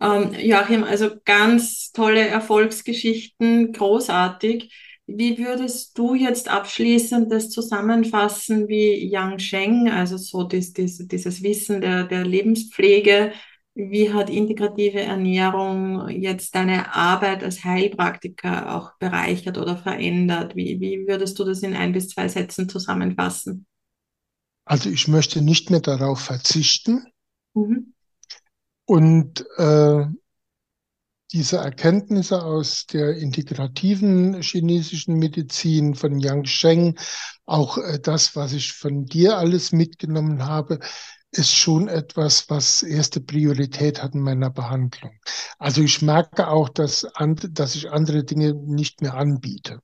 Ähm, 0.00 0.32
Joachim, 0.34 0.84
also 0.84 1.10
ganz 1.24 1.92
tolle 1.92 2.26
Erfolgsgeschichten, 2.26 3.72
großartig. 3.72 4.74
Wie 5.12 5.38
würdest 5.38 5.98
du 5.98 6.14
jetzt 6.14 6.48
abschließend 6.48 7.32
das 7.32 7.50
zusammenfassen 7.50 8.68
wie 8.68 9.10
Yang 9.10 9.38
Sheng, 9.40 9.90
also 9.90 10.16
so 10.16 10.44
dies, 10.44 10.72
dies, 10.72 10.98
dieses 11.08 11.42
Wissen 11.42 11.80
der, 11.80 12.04
der 12.04 12.24
Lebenspflege? 12.24 13.32
Wie 13.74 14.12
hat 14.12 14.30
integrative 14.30 15.00
Ernährung 15.00 16.08
jetzt 16.08 16.54
deine 16.54 16.94
Arbeit 16.94 17.42
als 17.42 17.64
Heilpraktiker 17.64 18.76
auch 18.76 18.96
bereichert 18.98 19.58
oder 19.58 19.76
verändert? 19.76 20.54
Wie, 20.54 20.80
wie 20.80 21.06
würdest 21.06 21.38
du 21.38 21.44
das 21.44 21.62
in 21.62 21.74
ein 21.74 21.92
bis 21.92 22.08
zwei 22.08 22.28
Sätzen 22.28 22.68
zusammenfassen? 22.68 23.66
Also 24.64 24.90
ich 24.90 25.08
möchte 25.08 25.42
nicht 25.42 25.70
mehr 25.70 25.80
darauf 25.80 26.20
verzichten 26.20 27.06
Mhm. 27.54 27.94
und 28.86 29.44
äh, 29.56 30.04
diese 31.32 31.58
Erkenntnisse 31.58 32.42
aus 32.42 32.86
der 32.86 33.16
integrativen 33.16 34.42
chinesischen 34.42 35.16
Medizin 35.16 35.94
von 35.94 36.18
Yang 36.18 36.46
Sheng, 36.46 36.98
auch 37.46 37.78
äh, 37.78 37.98
das, 38.00 38.34
was 38.36 38.52
ich 38.52 38.72
von 38.72 39.06
dir 39.06 39.36
alles 39.38 39.72
mitgenommen 39.72 40.44
habe, 40.46 40.80
ist 41.32 41.54
schon 41.54 41.86
etwas, 41.88 42.50
was 42.50 42.82
erste 42.82 43.20
Priorität 43.20 44.02
hat 44.02 44.14
in 44.14 44.20
meiner 44.20 44.50
Behandlung. 44.50 45.12
Also 45.58 45.80
ich 45.82 46.02
merke 46.02 46.48
auch, 46.48 46.68
dass, 46.68 47.06
dass 47.50 47.74
ich 47.76 47.90
andere 47.90 48.24
Dinge 48.24 48.54
nicht 48.54 49.00
mehr 49.00 49.14
anbiete. 49.14 49.80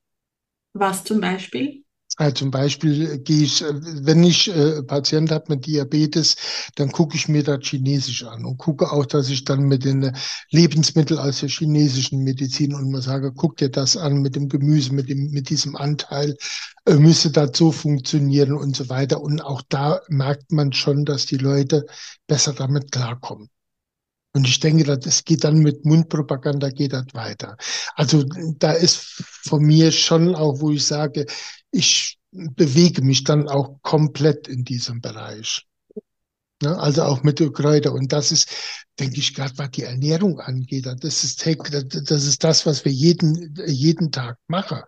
Was 0.73 1.05
zum 1.05 1.21
Beispiel? 1.21 1.85
Also 2.17 2.33
zum 2.33 2.51
Beispiel 2.51 3.11
äh, 3.11 3.19
gehe 3.19 3.43
ich, 3.43 3.61
äh, 3.61 3.73
wenn 3.73 4.23
ich 4.23 4.49
äh, 4.53 4.81
Patient 4.83 5.31
habe 5.31 5.45
mit 5.49 5.67
Diabetes, 5.67 6.35
dann 6.75 6.91
gucke 6.91 7.15
ich 7.15 7.29
mir 7.29 7.43
das 7.43 7.59
Chinesisch 7.63 8.23
an 8.23 8.43
und 8.43 8.57
gucke 8.57 8.91
auch, 8.91 9.05
dass 9.05 9.29
ich 9.29 9.45
dann 9.45 9.63
mit 9.67 9.85
den 9.85 10.11
Lebensmitteln 10.49 11.19
aus 11.19 11.41
der 11.41 11.49
chinesischen 11.49 12.23
Medizin 12.23 12.73
und 12.73 12.91
man 12.91 13.03
sage, 13.03 13.31
guck 13.33 13.57
dir 13.57 13.69
das 13.69 13.95
an 13.95 14.21
mit 14.23 14.35
dem 14.35 14.49
Gemüse, 14.49 14.93
mit 14.93 15.09
dem, 15.09 15.29
mit 15.29 15.49
diesem 15.49 15.75
Anteil, 15.75 16.35
äh, 16.85 16.95
müsste 16.95 17.29
das 17.31 17.51
so 17.55 17.71
funktionieren 17.71 18.53
und 18.53 18.75
so 18.75 18.89
weiter. 18.89 19.21
Und 19.21 19.41
auch 19.41 19.61
da 19.69 20.01
merkt 20.09 20.51
man 20.51 20.73
schon, 20.73 21.05
dass 21.05 21.27
die 21.27 21.37
Leute 21.37 21.85
besser 22.25 22.53
damit 22.53 22.91
klarkommen. 22.91 23.49
Und 24.33 24.47
ich 24.47 24.59
denke, 24.59 24.83
das 24.83 25.23
geht 25.23 25.43
dann 25.43 25.59
mit 25.59 25.85
Mundpropaganda 25.85 26.69
geht 26.69 26.93
das 26.93 27.05
weiter. 27.13 27.57
Also 27.95 28.23
da 28.59 28.71
ist 28.71 29.23
von 29.47 29.63
mir 29.63 29.91
schon 29.91 30.35
auch, 30.35 30.59
wo 30.59 30.71
ich 30.71 30.85
sage, 30.85 31.25
ich 31.77 32.19
bewege 32.31 33.01
mich 33.01 33.23
dann 33.23 33.47
auch 33.47 33.81
komplett 33.81 34.47
in 34.47 34.63
diesem 34.65 35.01
Bereich. 35.01 35.65
Ne? 36.61 36.77
Also 36.77 37.03
auch 37.03 37.23
mit 37.23 37.39
den 37.39 37.53
Kräutern. 37.53 37.93
Und 37.93 38.11
das 38.11 38.31
ist, 38.31 38.49
denke 38.99 39.19
ich, 39.19 39.33
gerade 39.33 39.57
was 39.57 39.71
die 39.71 39.83
Ernährung 39.83 40.39
angeht, 40.39 40.85
das 40.85 41.23
ist, 41.23 41.45
das 41.45 42.25
ist 42.25 42.43
das, 42.43 42.65
was 42.65 42.85
wir 42.85 42.91
jeden, 42.91 43.55
jeden 43.67 44.11
Tag 44.11 44.37
machen. 44.47 44.81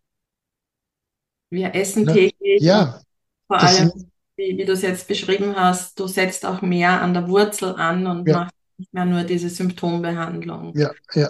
Wir 1.49 1.73
essen 1.75 2.05
Ne? 2.05 2.13
täglich 2.13 2.63
Ja, 2.63 3.01
vor 3.47 3.59
allem, 3.61 3.91
sind, 3.91 4.11
wie, 4.37 4.57
wie 4.57 4.65
du 4.65 4.73
es 4.73 4.81
jetzt 4.83 5.07
beschrieben 5.07 5.55
hast, 5.55 5.99
du 5.99 6.07
setzt 6.07 6.45
auch 6.45 6.61
mehr 6.61 7.01
an 7.01 7.13
der 7.13 7.27
Wurzel 7.29 7.75
an 7.75 8.07
und 8.07 8.27
ja, 8.27 8.35
machst 8.35 8.55
nicht 8.77 8.93
mehr 8.93 9.05
nur 9.05 9.23
diese 9.23 9.49
Symptombehandlung. 9.49 10.73
ja, 10.73 10.91
ja. 11.13 11.29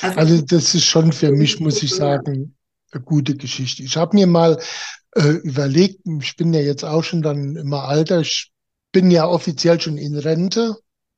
Also, 0.00 0.18
Also 0.18 0.42
das 0.42 0.74
ist 0.74 0.84
schon 0.84 1.12
für 1.12 1.32
mich, 1.32 1.60
muss 1.60 1.82
ich 1.82 1.94
sagen, 1.94 2.56
gute 3.00 3.36
Geschichte. 3.36 3.82
Ich 3.82 3.96
habe 3.96 4.16
mir 4.16 4.26
mal 4.26 4.58
äh, 5.14 5.28
überlegt, 5.28 6.00
ich 6.20 6.36
bin 6.36 6.52
ja 6.54 6.60
jetzt 6.60 6.84
auch 6.84 7.04
schon 7.04 7.22
dann 7.22 7.56
immer 7.56 7.84
alter, 7.84 8.20
ich 8.20 8.52
bin 8.92 9.10
ja 9.10 9.26
offiziell 9.26 9.80
schon 9.80 9.98
in 9.98 10.16
Rente, 10.16 10.76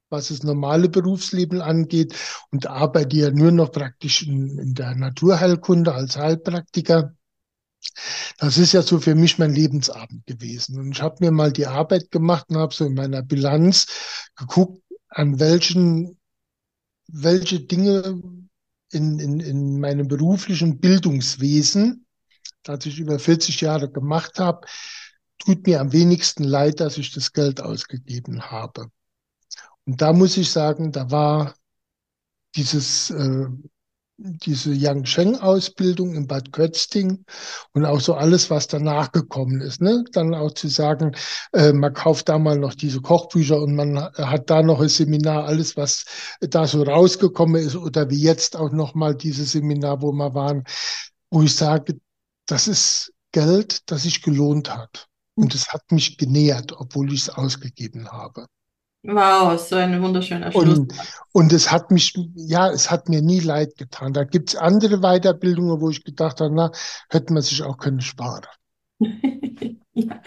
was 0.08 0.28
das 0.28 0.42
normale 0.42 0.88
Berufsleben 0.88 1.60
angeht 1.60 2.14
und 2.50 2.66
arbeite 2.66 3.16
ja 3.16 3.30
nur 3.30 3.50
noch 3.50 3.72
praktisch 3.72 4.22
in, 4.22 4.58
in 4.58 4.74
der 4.74 4.94
Naturheilkunde 4.94 5.92
als 5.92 6.16
Heilpraktiker. 6.16 7.14
Das 8.38 8.56
ist 8.58 8.72
ja 8.72 8.82
so 8.82 8.98
für 8.98 9.14
mich 9.14 9.38
mein 9.38 9.54
Lebensabend 9.54 10.26
gewesen. 10.26 10.78
Und 10.78 10.92
ich 10.92 11.02
habe 11.02 11.16
mir 11.20 11.30
mal 11.30 11.52
die 11.52 11.66
Arbeit 11.66 12.10
gemacht 12.10 12.46
und 12.48 12.56
habe 12.56 12.74
so 12.74 12.86
in 12.86 12.94
meiner 12.94 13.22
Bilanz 13.22 13.86
geguckt, 14.36 14.82
an 15.08 15.38
welchen, 15.38 16.18
welche 17.08 17.60
Dinge 17.60 18.20
in, 18.94 19.18
in, 19.18 19.40
in 19.40 19.80
meinem 19.80 20.08
beruflichen 20.08 20.78
Bildungswesen, 20.78 22.06
das 22.62 22.86
ich 22.86 22.98
über 22.98 23.18
40 23.18 23.60
Jahre 23.60 23.90
gemacht 23.90 24.38
habe, 24.38 24.66
tut 25.38 25.66
mir 25.66 25.80
am 25.80 25.92
wenigsten 25.92 26.44
leid, 26.44 26.80
dass 26.80 26.98
ich 26.98 27.12
das 27.12 27.32
Geld 27.32 27.60
ausgegeben 27.60 28.50
habe. 28.50 28.90
Und 29.84 30.00
da 30.00 30.12
muss 30.12 30.36
ich 30.36 30.50
sagen, 30.50 30.92
da 30.92 31.10
war 31.10 31.54
dieses, 32.56 33.10
äh, 33.10 33.46
diese 34.16 34.72
Yang 34.72 35.06
Sheng 35.06 35.36
Ausbildung 35.36 36.14
in 36.14 36.26
Bad 36.26 36.52
Kötzting 36.52 37.24
und 37.72 37.84
auch 37.84 38.00
so 38.00 38.14
alles, 38.14 38.48
was 38.48 38.68
danach 38.68 39.10
gekommen 39.10 39.60
ist, 39.60 39.80
ne? 39.80 40.04
Dann 40.12 40.34
auch 40.34 40.52
zu 40.52 40.68
sagen, 40.68 41.12
äh, 41.52 41.72
man 41.72 41.92
kauft 41.92 42.28
da 42.28 42.38
mal 42.38 42.58
noch 42.58 42.74
diese 42.74 43.00
Kochbücher 43.00 43.60
und 43.60 43.74
man 43.74 43.98
hat 43.98 44.50
da 44.50 44.62
noch 44.62 44.80
ein 44.80 44.88
Seminar, 44.88 45.46
alles, 45.46 45.76
was 45.76 46.04
da 46.40 46.66
so 46.66 46.82
rausgekommen 46.82 47.60
ist 47.60 47.76
oder 47.76 48.08
wie 48.10 48.20
jetzt 48.20 48.56
auch 48.56 48.70
noch 48.70 48.94
mal 48.94 49.14
dieses 49.14 49.52
Seminar, 49.52 50.00
wo 50.00 50.12
wir 50.12 50.34
waren, 50.34 50.64
wo 51.30 51.42
ich 51.42 51.54
sage, 51.54 51.98
das 52.46 52.68
ist 52.68 53.12
Geld, 53.32 53.90
das 53.90 54.04
sich 54.04 54.22
gelohnt 54.22 54.72
hat. 54.72 55.08
Und 55.36 55.54
es 55.56 55.72
hat 55.72 55.90
mich 55.90 56.16
genährt, 56.16 56.72
obwohl 56.72 57.12
ich 57.12 57.22
es 57.22 57.30
ausgegeben 57.30 58.08
habe. 58.12 58.46
Wow, 59.04 59.58
so 59.58 59.76
ein 59.76 60.02
wunderschöner 60.02 60.50
Schluss. 60.52 60.78
Und, 60.78 60.94
und 61.32 61.52
es 61.52 61.70
hat 61.70 61.90
mich, 61.90 62.14
ja, 62.34 62.70
es 62.70 62.90
hat 62.90 63.08
mir 63.08 63.22
nie 63.22 63.40
leid 63.40 63.76
getan. 63.76 64.12
Da 64.12 64.24
gibt's 64.24 64.56
andere 64.56 64.98
Weiterbildungen, 65.00 65.80
wo 65.80 65.90
ich 65.90 66.04
gedacht 66.04 66.40
habe, 66.40 66.54
na, 66.54 66.72
hätte 67.10 67.32
man 67.32 67.42
sich 67.42 67.62
auch 67.62 67.78
können 67.78 68.00
sparen. 68.00 68.44
Ja, 69.96 70.20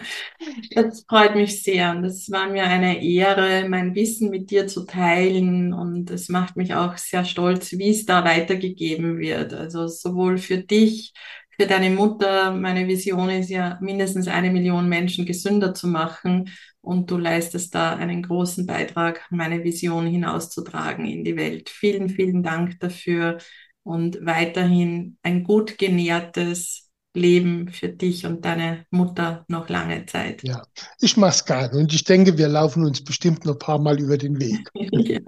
das 0.74 1.04
freut 1.06 1.34
mich 1.34 1.62
sehr 1.62 1.90
und 1.90 2.02
es 2.04 2.30
war 2.30 2.48
mir 2.48 2.64
eine 2.64 3.02
Ehre, 3.04 3.68
mein 3.68 3.94
Wissen 3.94 4.30
mit 4.30 4.50
dir 4.50 4.66
zu 4.66 4.86
teilen 4.86 5.74
und 5.74 6.10
es 6.10 6.30
macht 6.30 6.56
mich 6.56 6.74
auch 6.74 6.96
sehr 6.96 7.24
stolz, 7.26 7.72
wie 7.72 7.90
es 7.90 8.06
da 8.06 8.24
weitergegeben 8.24 9.18
wird. 9.18 9.52
Also 9.52 9.86
sowohl 9.86 10.38
für 10.38 10.56
dich, 10.58 11.12
für 11.50 11.66
deine 11.66 11.90
Mutter, 11.90 12.52
meine 12.52 12.88
Vision 12.88 13.28
ist 13.28 13.50
ja, 13.50 13.78
mindestens 13.82 14.26
eine 14.26 14.50
Million 14.50 14.88
Menschen 14.88 15.26
gesünder 15.26 15.74
zu 15.74 15.86
machen. 15.86 16.48
Und 16.80 17.10
du 17.10 17.18
leistest 17.18 17.74
da 17.74 17.96
einen 17.96 18.22
großen 18.22 18.66
Beitrag, 18.66 19.26
meine 19.30 19.64
Vision 19.64 20.06
hinauszutragen 20.06 21.06
in 21.06 21.24
die 21.24 21.36
Welt. 21.36 21.68
Vielen, 21.68 22.08
vielen 22.08 22.42
Dank 22.42 22.78
dafür 22.80 23.38
und 23.82 24.24
weiterhin 24.24 25.18
ein 25.22 25.44
gut 25.44 25.78
genährtes 25.78 26.90
Leben 27.14 27.68
für 27.68 27.88
dich 27.88 28.26
und 28.26 28.44
deine 28.44 28.86
Mutter 28.90 29.44
noch 29.48 29.68
lange 29.68 30.06
Zeit. 30.06 30.42
Ja, 30.44 30.62
ich 31.00 31.16
mache 31.16 31.30
es 31.30 31.44
gerne 31.44 31.78
und 31.78 31.92
ich 31.92 32.04
denke, 32.04 32.38
wir 32.38 32.48
laufen 32.48 32.84
uns 32.84 33.02
bestimmt 33.02 33.44
noch 33.44 33.54
ein 33.54 33.58
paar 33.58 33.78
Mal 33.78 33.98
über 33.98 34.16
den 34.16 34.38
Weg. 34.40 34.70
ja, 34.74 35.20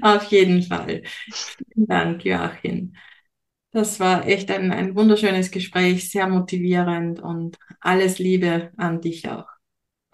auf 0.00 0.24
jeden 0.30 0.62
Fall. 0.62 1.02
Vielen 1.30 1.86
Dank, 1.86 2.24
Joachim. 2.24 2.94
Das 3.72 3.98
war 3.98 4.26
echt 4.26 4.50
ein, 4.52 4.70
ein 4.70 4.94
wunderschönes 4.94 5.50
Gespräch, 5.50 6.08
sehr 6.08 6.28
motivierend 6.28 7.20
und 7.20 7.58
alles 7.80 8.18
Liebe 8.20 8.70
an 8.76 9.00
dich 9.00 9.28
auch. 9.28 9.48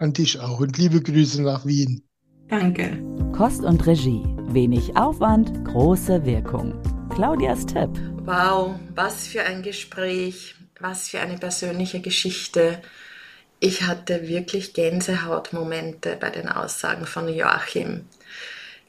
An 0.01 0.13
dich 0.13 0.39
auch 0.39 0.59
und 0.59 0.79
liebe 0.79 0.99
Grüße 0.99 1.43
nach 1.43 1.63
Wien. 1.63 2.01
Danke. 2.47 2.97
Kost 3.37 3.61
und 3.61 3.85
Regie. 3.85 4.23
Wenig 4.47 4.97
Aufwand, 4.97 5.63
große 5.65 6.25
Wirkung. 6.25 6.73
Claudias 7.13 7.67
Tipp. 7.67 7.91
Wow, 8.25 8.79
was 8.95 9.27
für 9.27 9.43
ein 9.43 9.61
Gespräch, 9.61 10.55
was 10.79 11.09
für 11.09 11.19
eine 11.19 11.37
persönliche 11.37 11.99
Geschichte. 11.99 12.81
Ich 13.59 13.83
hatte 13.83 14.27
wirklich 14.27 14.73
Gänsehautmomente 14.73 16.17
bei 16.19 16.31
den 16.31 16.49
Aussagen 16.49 17.05
von 17.05 17.31
Joachim. 17.31 18.07